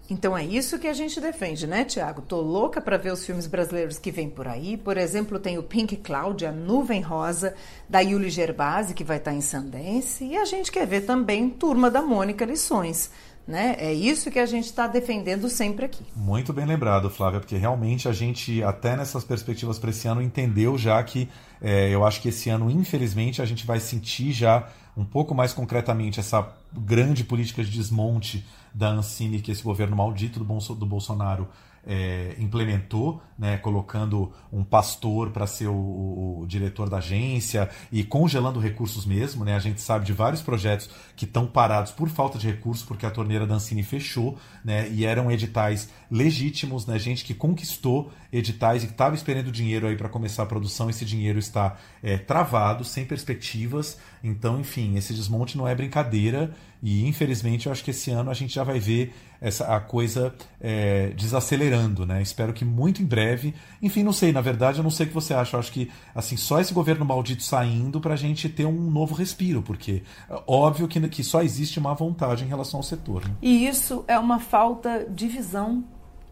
[0.10, 2.22] Então é isso que a gente defende, né, Tiago?
[2.22, 4.76] Tô louca para ver os filmes brasileiros que vêm por aí.
[4.76, 7.56] Por exemplo, tem o Pink Cloud, a Nuvem Rosa,
[7.88, 10.26] da Yuli Gerbasi, que vai estar tá em Sundance.
[10.26, 13.10] E a gente quer ver também Turma da Mônica Lições.
[13.46, 13.76] Né?
[13.78, 16.06] É isso que a gente está defendendo sempre aqui.
[16.16, 20.78] Muito bem lembrado, Flávia, porque realmente a gente, até nessas perspectivas para esse ano, entendeu
[20.78, 21.28] já que
[21.62, 25.54] é, eu acho que esse ano, infelizmente, a gente vai sentir já um pouco mais
[25.54, 31.48] concretamente essa grande política de desmonte da Ancine que esse governo maldito do, Bolsonaro
[31.86, 38.04] é, implementou, né, colocando um pastor para ser o, o, o, diretor da agência e
[38.04, 39.44] congelando recursos mesmo.
[39.44, 39.54] Né?
[39.54, 43.12] A gente sabe de vários projetos que estão parados por falta de recursos, porque a
[43.12, 48.88] torneira da Ancine fechou, né, e eram editais legítimos, né, gente que conquistou editais e
[48.88, 50.90] que estava esperando dinheiro aí para começar a produção.
[50.90, 53.98] Esse dinheiro está é, travado, sem perspectivas.
[54.24, 56.54] Então, enfim, esse desmonte não é brincadeira.
[56.82, 60.34] E infelizmente eu acho que esse ano a gente já vai ver essa, a coisa
[60.60, 62.22] é, desacelerando, né?
[62.22, 63.54] Espero que muito em breve.
[63.82, 65.56] Enfim, não sei, na verdade, eu não sei o que você acha.
[65.56, 69.14] Eu acho que assim, só esse governo maldito saindo para a gente ter um novo
[69.14, 73.26] respiro, porque é óbvio que, que só existe má vontade em relação ao setor.
[73.26, 73.36] Né?
[73.42, 75.84] E isso é uma falta de visão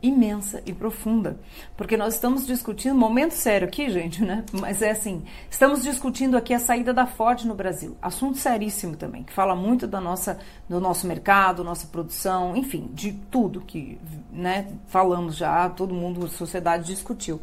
[0.02, 1.40] imensa e profunda,
[1.78, 4.44] porque nós estamos discutindo, momento sério aqui, gente, né?
[4.52, 9.24] Mas é assim, estamos discutindo aqui a saída da Ford no Brasil, assunto seríssimo também,
[9.24, 14.00] que fala muito da nossa, do nosso mercado, nossa produção, enfim, de tudo que,
[14.32, 14.68] né?
[14.88, 17.40] Falamos já, todo mundo, sociedade discutiu.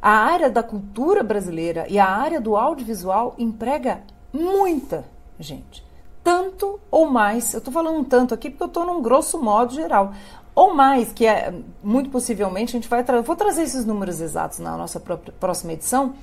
[0.00, 4.02] A área da cultura brasileira e a área do audiovisual emprega
[4.32, 5.04] muita
[5.40, 5.82] gente
[6.24, 7.52] tanto ou mais.
[7.52, 10.14] Eu estou falando um tanto aqui porque eu estou num grosso modo geral
[10.54, 11.52] ou mais, que é
[11.82, 16.14] muito possivelmente a gente vai tra vou trazer esses números exatos na nossa próxima edição,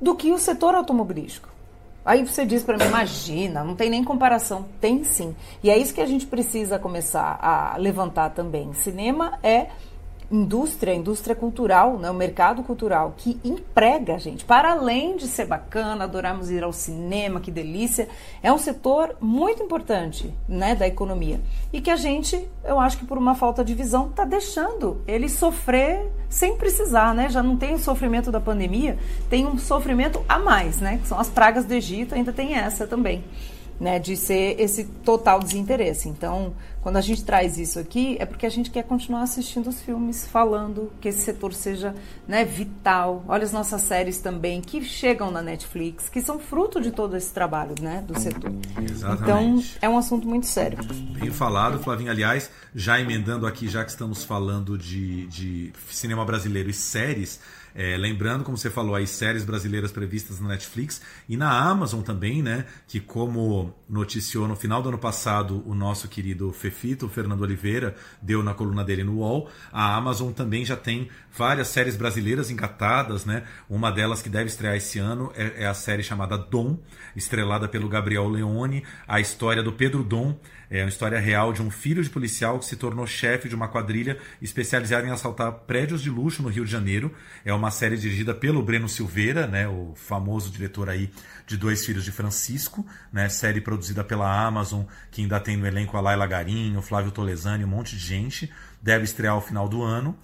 [0.00, 1.48] do que o setor automobilístico.
[2.04, 4.66] Aí você diz para mim, imagina, não tem nem comparação.
[4.78, 5.34] Tem sim.
[5.62, 8.74] E é isso que a gente precisa começar a levantar também.
[8.74, 9.68] Cinema é
[10.34, 14.44] indústria, indústria cultural, né, o mercado cultural que emprega a gente.
[14.44, 18.08] Para além de ser bacana, adorarmos ir ao cinema, que delícia,
[18.42, 21.40] é um setor muito importante, né, da economia
[21.72, 25.28] e que a gente, eu acho que por uma falta de visão, está deixando ele
[25.28, 27.28] sofrer sem precisar, né?
[27.28, 28.98] Já não tem o sofrimento da pandemia,
[29.30, 30.98] tem um sofrimento a mais, né?
[31.00, 33.22] Que são as pragas do Egito, ainda tem essa também
[33.80, 36.08] né, de ser esse total desinteresse.
[36.08, 39.80] Então, quando a gente traz isso aqui, é porque a gente quer continuar assistindo os
[39.80, 41.94] filmes, falando que esse setor seja
[42.28, 43.24] né, vital.
[43.26, 47.32] Olha as nossas séries também, que chegam na Netflix, que são fruto de todo esse
[47.32, 48.52] trabalho né, do setor.
[48.82, 49.22] Exatamente.
[49.22, 50.78] Então, é um assunto muito sério.
[51.18, 52.10] Bem falado, Flavinho.
[52.10, 57.40] Aliás, já emendando aqui, já que estamos falando de, de cinema brasileiro e séries,
[57.74, 62.40] é, lembrando, como você falou, aí séries brasileiras previstas na Netflix e na Amazon também,
[62.40, 62.66] né?
[62.86, 68.42] Que como noticiou no final do ano passado o nosso querido Fefito, Fernando Oliveira, deu
[68.42, 73.42] na coluna dele no UOL, a Amazon também já tem várias séries brasileiras engatadas, né?
[73.68, 76.78] Uma delas que deve estrear esse ano é, é a série chamada Dom,
[77.16, 80.38] estrelada pelo Gabriel Leone, a história do Pedro Dom,
[80.78, 83.68] é uma história real de um filho de policial que se tornou chefe de uma
[83.68, 87.14] quadrilha especializada em assaltar prédios de luxo no Rio de Janeiro.
[87.44, 91.08] É uma série dirigida pelo Breno Silveira, né, o famoso diretor aí
[91.46, 94.82] de Dois Filhos de Francisco, né, série produzida pela Amazon,
[95.12, 98.52] que ainda tem no elenco a Laila Garinho, Flávio Tolesani, um monte de gente.
[98.82, 100.18] Deve estrear ao final do ano.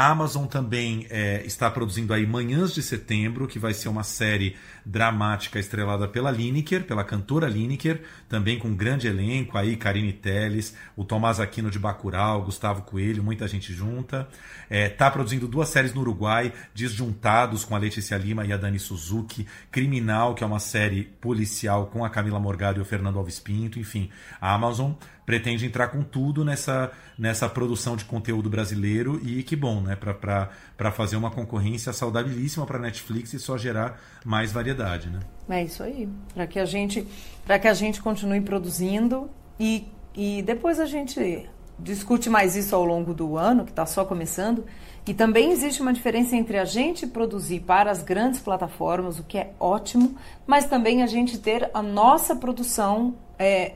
[0.00, 4.54] Amazon também é, está produzindo aí Manhãs de Setembro, que vai ser uma série
[4.86, 10.72] dramática estrelada pela Lineker, pela cantora Lineker, também com um grande elenco aí, Karine Telles,
[10.96, 14.28] o Tomás Aquino de Bacurau, Gustavo Coelho, muita gente junta.
[14.70, 18.56] Está é, tá produzindo duas séries no Uruguai, Disjuntados com a Letícia Lima e a
[18.56, 23.18] Dani Suzuki, Criminal, que é uma série policial com a Camila Morgado e o Fernando
[23.18, 24.10] Alves Pinto, enfim.
[24.40, 24.92] A Amazon
[25.28, 29.94] pretende entrar com tudo nessa, nessa produção de conteúdo brasileiro e que bom, né?
[29.94, 35.20] Para fazer uma concorrência saudabilíssima para Netflix e só gerar mais variedade, né?
[35.50, 36.08] É isso aí.
[36.32, 37.06] Para que a gente
[37.44, 39.28] para que a gente continue produzindo
[39.60, 39.86] e,
[40.16, 41.46] e depois a gente
[41.78, 44.64] discute mais isso ao longo do ano, que está só começando.
[45.06, 49.36] E também existe uma diferença entre a gente produzir para as grandes plataformas, o que
[49.36, 53.74] é ótimo, mas também a gente ter a nossa produção é,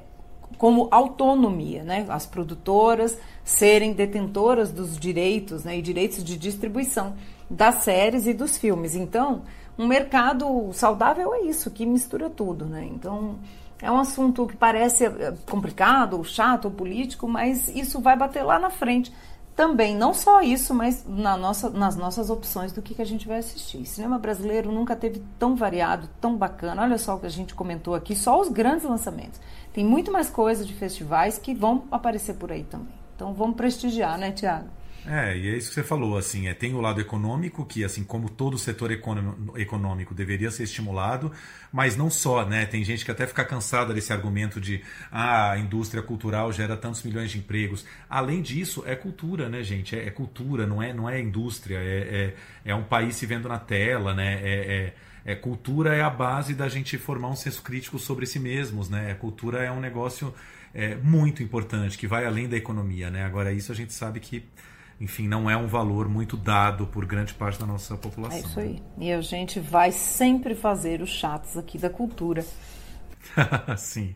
[0.62, 2.06] como autonomia, né?
[2.09, 5.76] As produtoras serem detentoras dos direitos, né?
[5.76, 7.16] E direitos de distribuição
[7.51, 8.94] das séries e dos filmes.
[8.94, 9.43] Então,
[9.76, 12.89] um mercado saudável é isso, que mistura tudo, né?
[12.94, 13.40] Então,
[13.80, 18.70] é um assunto que parece eh, complicado, chato, político, mas isso vai bater lá na
[18.70, 19.12] frente.
[19.55, 23.29] Também, não só isso, mas na nossa, nas nossas opções do que, que a gente
[23.29, 23.85] vai assistir.
[23.85, 26.83] Cinema brasileiro nunca teve tão variado, tão bacana.
[26.83, 29.39] Olha só o que a gente comentou aqui, só os grandes lançamentos.
[29.73, 32.95] Tem muito mais coisa de festivais que vão aparecer por aí também.
[33.15, 34.69] Então vamos prestigiar, né, Tiago?
[35.05, 38.05] É, e é isso que você falou, assim, é, tem o lado econômico, que assim,
[38.05, 41.33] como todo setor econômico deveria ser estimulado,
[41.73, 42.66] mas não só, né?
[42.66, 44.81] Tem gente que até fica cansada desse argumento de
[45.11, 47.85] ah, a indústria cultural gera tantos milhões de empregos.
[48.09, 49.97] Além disso, é cultura, né, gente?
[49.97, 52.35] É, é cultura, não é, não é indústria, é,
[52.65, 54.35] é, é, um país se vendo na tela, né?
[54.43, 58.41] É, é é, cultura é a base da gente formar um senso crítico sobre si
[58.41, 59.12] mesmos, né?
[59.12, 60.35] A cultura é um negócio
[60.74, 63.24] é, muito importante, que vai além da economia, né?
[63.24, 64.45] Agora, isso a gente sabe que
[65.03, 68.39] enfim, não é um valor muito dado por grande parte da nossa população.
[68.39, 68.81] É isso aí.
[68.97, 72.47] E a gente vai sempre fazer os chatos aqui da cultura.
[73.77, 74.15] Sim.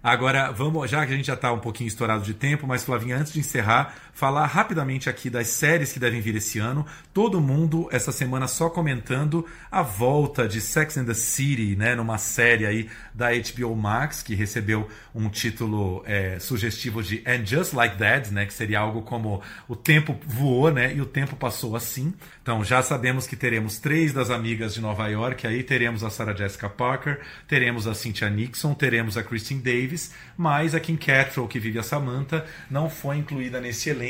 [0.00, 3.16] Agora, vamos, já que a gente já está um pouquinho estourado de tempo, mas Flavinha,
[3.16, 6.84] antes de encerrar, falar rapidamente aqui das séries que devem vir esse ano.
[7.14, 12.18] Todo mundo essa semana só comentando a volta de Sex and the City, né, numa
[12.18, 17.96] série aí da HBO Max que recebeu um título é, sugestivo de And Just Like
[17.98, 22.12] That, né, que seria algo como o tempo voou, né, e o tempo passou assim.
[22.42, 26.34] Então já sabemos que teremos três das amigas de Nova York, aí teremos a Sarah
[26.34, 31.60] Jessica Parker, teremos a Cynthia Nixon, teremos a Christine Davis, mas a Kim Cattrall, que
[31.60, 34.07] vive a Samantha, não foi incluída nesse elenco,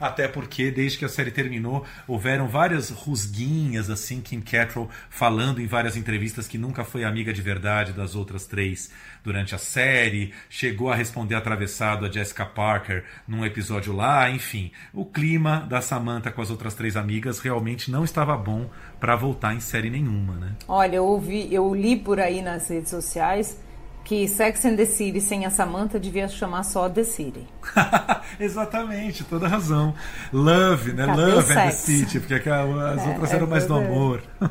[0.00, 5.66] até porque desde que a série terminou, houveram várias rusguinhas assim, Kim Cattrall falando em
[5.66, 8.90] várias entrevistas que nunca foi amiga de verdade das outras três
[9.22, 14.70] durante a série, chegou a responder atravessado a Jessica Parker num episódio lá, enfim.
[14.92, 18.70] O clima da Samantha com as outras três amigas realmente não estava bom
[19.00, 20.52] para voltar em série nenhuma, né?
[20.68, 23.58] Olha, eu ouvi, eu li por aí nas redes sociais
[24.06, 27.44] que Sex and the City sem a Samantha devia chamar só The City.
[28.38, 29.92] Exatamente, toda razão.
[30.32, 31.06] Love, né?
[31.06, 31.70] Cadê Love and the?
[31.72, 34.22] City, porque as É, outras é eram mais do amor.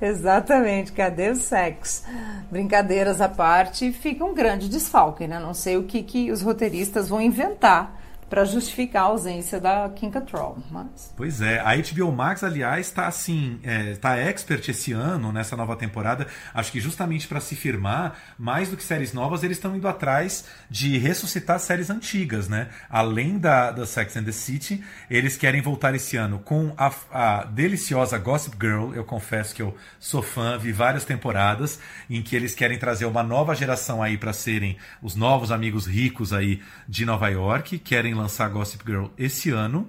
[0.00, 2.04] Exatamente, cadê o sexo?
[2.50, 5.38] Brincadeiras à parte, fica um grande desfalque, né?
[5.38, 7.97] Não sei o que, que os roteiristas vão inventar
[8.28, 11.12] para justificar a ausência da Kim Cattrall, mas...
[11.16, 15.76] Pois é, a HBO Max, aliás, está assim, é, tá expert esse ano nessa nova
[15.76, 16.26] temporada.
[16.52, 20.44] Acho que justamente para se firmar, mais do que séries novas, eles estão indo atrás
[20.68, 22.68] de ressuscitar séries antigas, né?
[22.90, 27.44] Além da, da Sex and the City, eles querem voltar esse ano com a, a
[27.44, 28.92] deliciosa Gossip Girl.
[28.94, 31.80] Eu confesso que eu sou fã, vi várias temporadas
[32.10, 36.32] em que eles querem trazer uma nova geração aí para serem os novos amigos ricos
[36.32, 39.88] aí de Nova York, querem lançar Gossip Girl esse ano.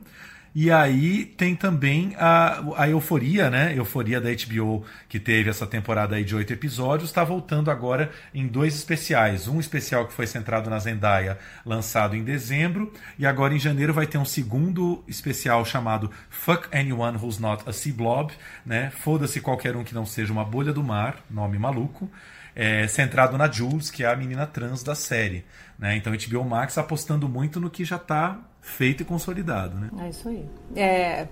[0.53, 3.77] E aí tem também a, a Euforia, né?
[3.77, 8.47] Euforia da HBO, que teve essa temporada aí de oito episódios, está voltando agora em
[8.47, 9.47] dois especiais.
[9.47, 14.07] Um especial que foi centrado na Zendaya, lançado em dezembro, e agora em janeiro vai
[14.07, 18.33] ter um segundo especial chamado Fuck Anyone Who's Not a Sea Blob,
[18.65, 18.89] né?
[18.89, 22.09] Foda-se qualquer um que não seja uma bolha do mar, nome maluco.
[22.55, 25.45] É, centrado na Jules, que é a menina trans da série.
[25.77, 25.95] Né?
[25.95, 29.77] Então, HBO Max apostando muito no que já está feito e consolidado.
[29.77, 29.89] Né?
[30.05, 30.49] É isso aí.
[30.75, 31.27] É,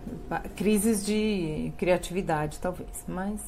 [0.56, 3.42] crises de criatividade, talvez, mas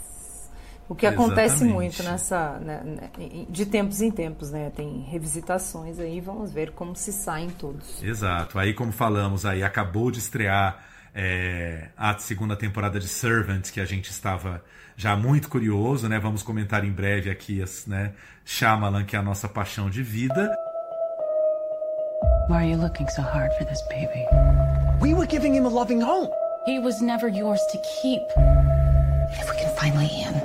[0.90, 1.74] o que acontece Exatamente.
[1.74, 3.10] muito nessa, né, né,
[3.48, 4.72] de tempos em tempos, né?
[4.76, 8.02] Tem revisitações aí, vamos ver como se saem todos.
[8.02, 8.58] Exato.
[8.58, 10.84] Aí, como falamos, aí acabou de estrear
[11.14, 14.64] é, a segunda temporada de Servant, que a gente estava
[15.00, 16.20] já muito curioso, né?
[16.20, 18.12] Vamos comentar em breve aqui, as, né?
[18.44, 20.54] Shyamalan, que é a nossa paixão de vida.
[22.50, 24.26] Why are you looking so hard for this baby?
[25.00, 26.30] We were giving him a loving home.
[26.66, 28.24] He was never yours to keep.
[29.40, 30.42] If we can find Leanne,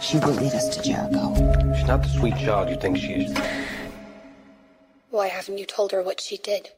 [0.00, 1.34] she will lead us to Jericho.
[1.74, 3.36] She's not the sweet child you think she is.
[5.10, 6.70] Why haven't you told her what she did?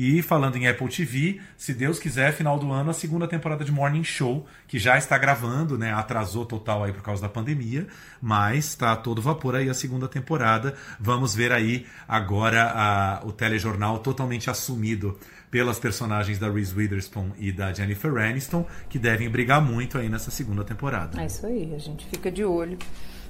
[0.00, 3.72] E falando em Apple TV, se Deus quiser, final do ano, a segunda temporada de
[3.72, 5.92] Morning Show, que já está gravando, né?
[5.92, 7.84] Atrasou total aí por causa da pandemia,
[8.22, 10.76] mas está todo vapor aí a segunda temporada.
[11.00, 15.18] Vamos ver aí agora a- o telejornal totalmente assumido
[15.50, 20.30] pelas personagens da Reese Witherspoon e da Jennifer Aniston, que devem brigar muito aí nessa
[20.30, 21.20] segunda temporada.
[21.20, 22.78] É isso aí, a gente fica de olho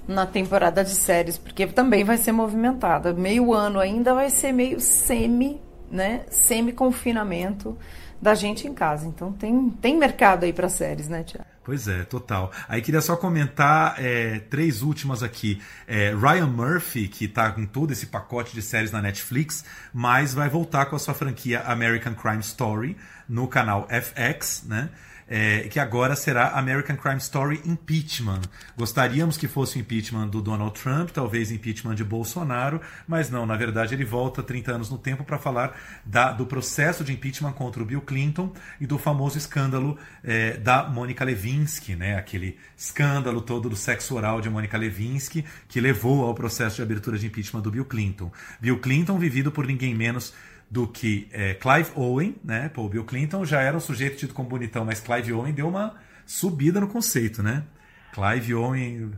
[0.06, 3.14] na temporada de séries, porque também vai ser movimentada.
[3.14, 6.24] Meio ano ainda vai ser meio semi, né?
[6.30, 7.76] Semi-confinamento
[8.20, 9.06] da gente em casa.
[9.06, 11.46] Então tem, tem mercado aí para séries, né, Tiago?
[11.68, 12.50] Pois é, total.
[12.66, 15.60] Aí queria só comentar é, três últimas aqui.
[15.86, 20.48] É, Ryan Murphy, que tá com todo esse pacote de séries na Netflix, mas vai
[20.48, 22.96] voltar com a sua franquia American Crime Story
[23.28, 24.88] no canal FX, né?
[25.30, 28.40] É, que agora será American Crime Story Impeachment.
[28.76, 33.54] Gostaríamos que fosse o impeachment do Donald Trump, talvez impeachment de Bolsonaro, mas não, na
[33.56, 37.82] verdade ele volta 30 anos no tempo para falar da- do processo de impeachment contra
[37.82, 42.16] o Bill Clinton e do famoso escândalo é, da Mônica Lewinsky, né?
[42.16, 47.18] aquele escândalo todo do sexo oral de Mônica Lewinsky que levou ao processo de abertura
[47.18, 48.32] de impeachment do Bill Clinton.
[48.60, 50.32] Bill Clinton vivido por ninguém menos
[50.70, 52.68] do que é, Clive Owen, né?
[52.68, 55.94] Pô, Bill Clinton já era um sujeito tido como bonitão, mas Clive Owen deu uma
[56.26, 57.64] subida no conceito, né?
[58.12, 59.12] Clive Owen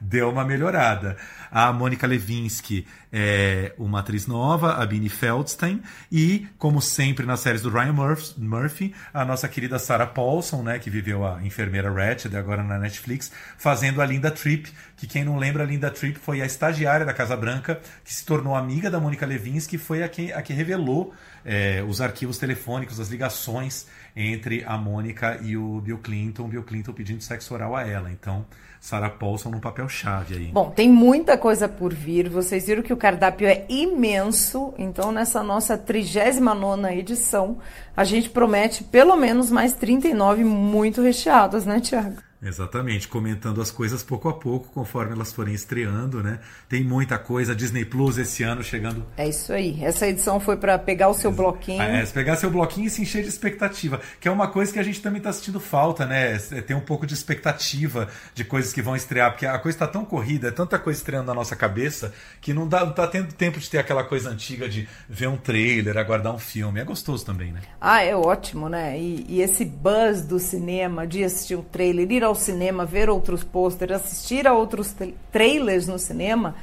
[0.00, 1.16] deu uma melhorada.
[1.50, 7.60] A Mônica Levinsky é uma atriz nova, a Bini Feldstein, e, como sempre nas séries
[7.60, 7.94] do Ryan
[8.38, 13.30] Murphy, a nossa querida Sarah Paulson, né, que viveu a enfermeira Ratched agora na Netflix,
[13.58, 17.12] fazendo a Linda Tripp, que quem não lembra, a Linda Tripp foi a estagiária da
[17.12, 21.12] Casa Branca, que se tornou amiga da Mônica Levinsky, foi a que, a que revelou
[21.44, 26.92] é, os arquivos telefônicos, as ligações entre a Mônica e o Bill Clinton, Bill Clinton
[26.92, 28.10] pedindo sexo oral a ela.
[28.10, 28.46] Então,
[28.82, 30.46] Sarah Paulson num papel chave aí.
[30.48, 32.28] Bom, tem muita coisa por vir.
[32.28, 34.74] Vocês viram que o cardápio é imenso.
[34.76, 37.58] Então, nessa nossa 39 edição,
[37.96, 42.31] a gente promete pelo menos mais 39 muito recheadas, né, Tiago?
[42.42, 46.40] Exatamente, comentando as coisas pouco a pouco, conforme elas forem estreando, né?
[46.68, 49.06] Tem muita coisa, Disney Plus esse ano chegando.
[49.16, 49.78] É isso aí.
[49.80, 51.80] Essa edição foi para pegar o seu bloquinho.
[51.80, 54.82] É, pegar seu bloquinho e se encher de expectativa, que é uma coisa que a
[54.82, 56.34] gente também está sentindo falta, né?
[56.50, 59.86] É ter um pouco de expectativa de coisas que vão estrear, porque a coisa está
[59.86, 63.32] tão corrida, é tanta coisa estreando na nossa cabeça, que não, dá, não tá tendo
[63.32, 66.80] tempo de ter aquela coisa antiga de ver um trailer, aguardar um filme.
[66.80, 67.60] É gostoso também, né?
[67.80, 68.98] Ah, é ótimo, né?
[68.98, 73.10] E, e esse buzz do cinema, de assistir um trailer, ir ao ao cinema, ver
[73.10, 74.94] outros pôsteres, assistir a outros
[75.30, 76.56] trailers no cinema,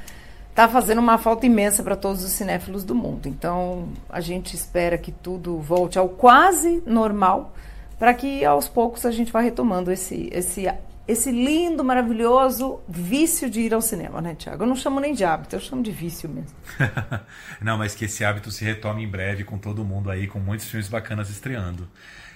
[0.50, 3.28] está fazendo uma falta imensa para todos os cinéfilos do mundo.
[3.28, 7.54] Então, a gente espera que tudo volte ao quase normal,
[7.98, 10.66] para que aos poucos a gente vá retomando esse, esse,
[11.06, 14.64] esse lindo, maravilhoso vício de ir ao cinema, né, Tiago?
[14.64, 16.56] Eu não chamo nem de hábito, eu chamo de vício mesmo.
[17.62, 20.68] não, mas que esse hábito se retome em breve com todo mundo aí, com muitos
[20.68, 21.88] filmes bacanas estreando.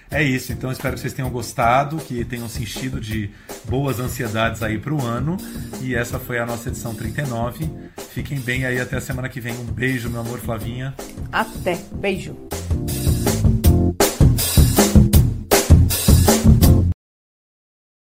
[0.09, 3.29] É isso, então espero que vocês tenham gostado, que tenham se enchido de
[3.67, 5.37] boas ansiedades aí para o ano.
[5.81, 7.69] E essa foi a nossa edição 39.
[8.13, 9.53] Fiquem bem aí até a semana que vem.
[9.53, 10.93] Um beijo, meu amor Flavinha.
[11.31, 11.77] Até.
[11.93, 12.35] Beijo.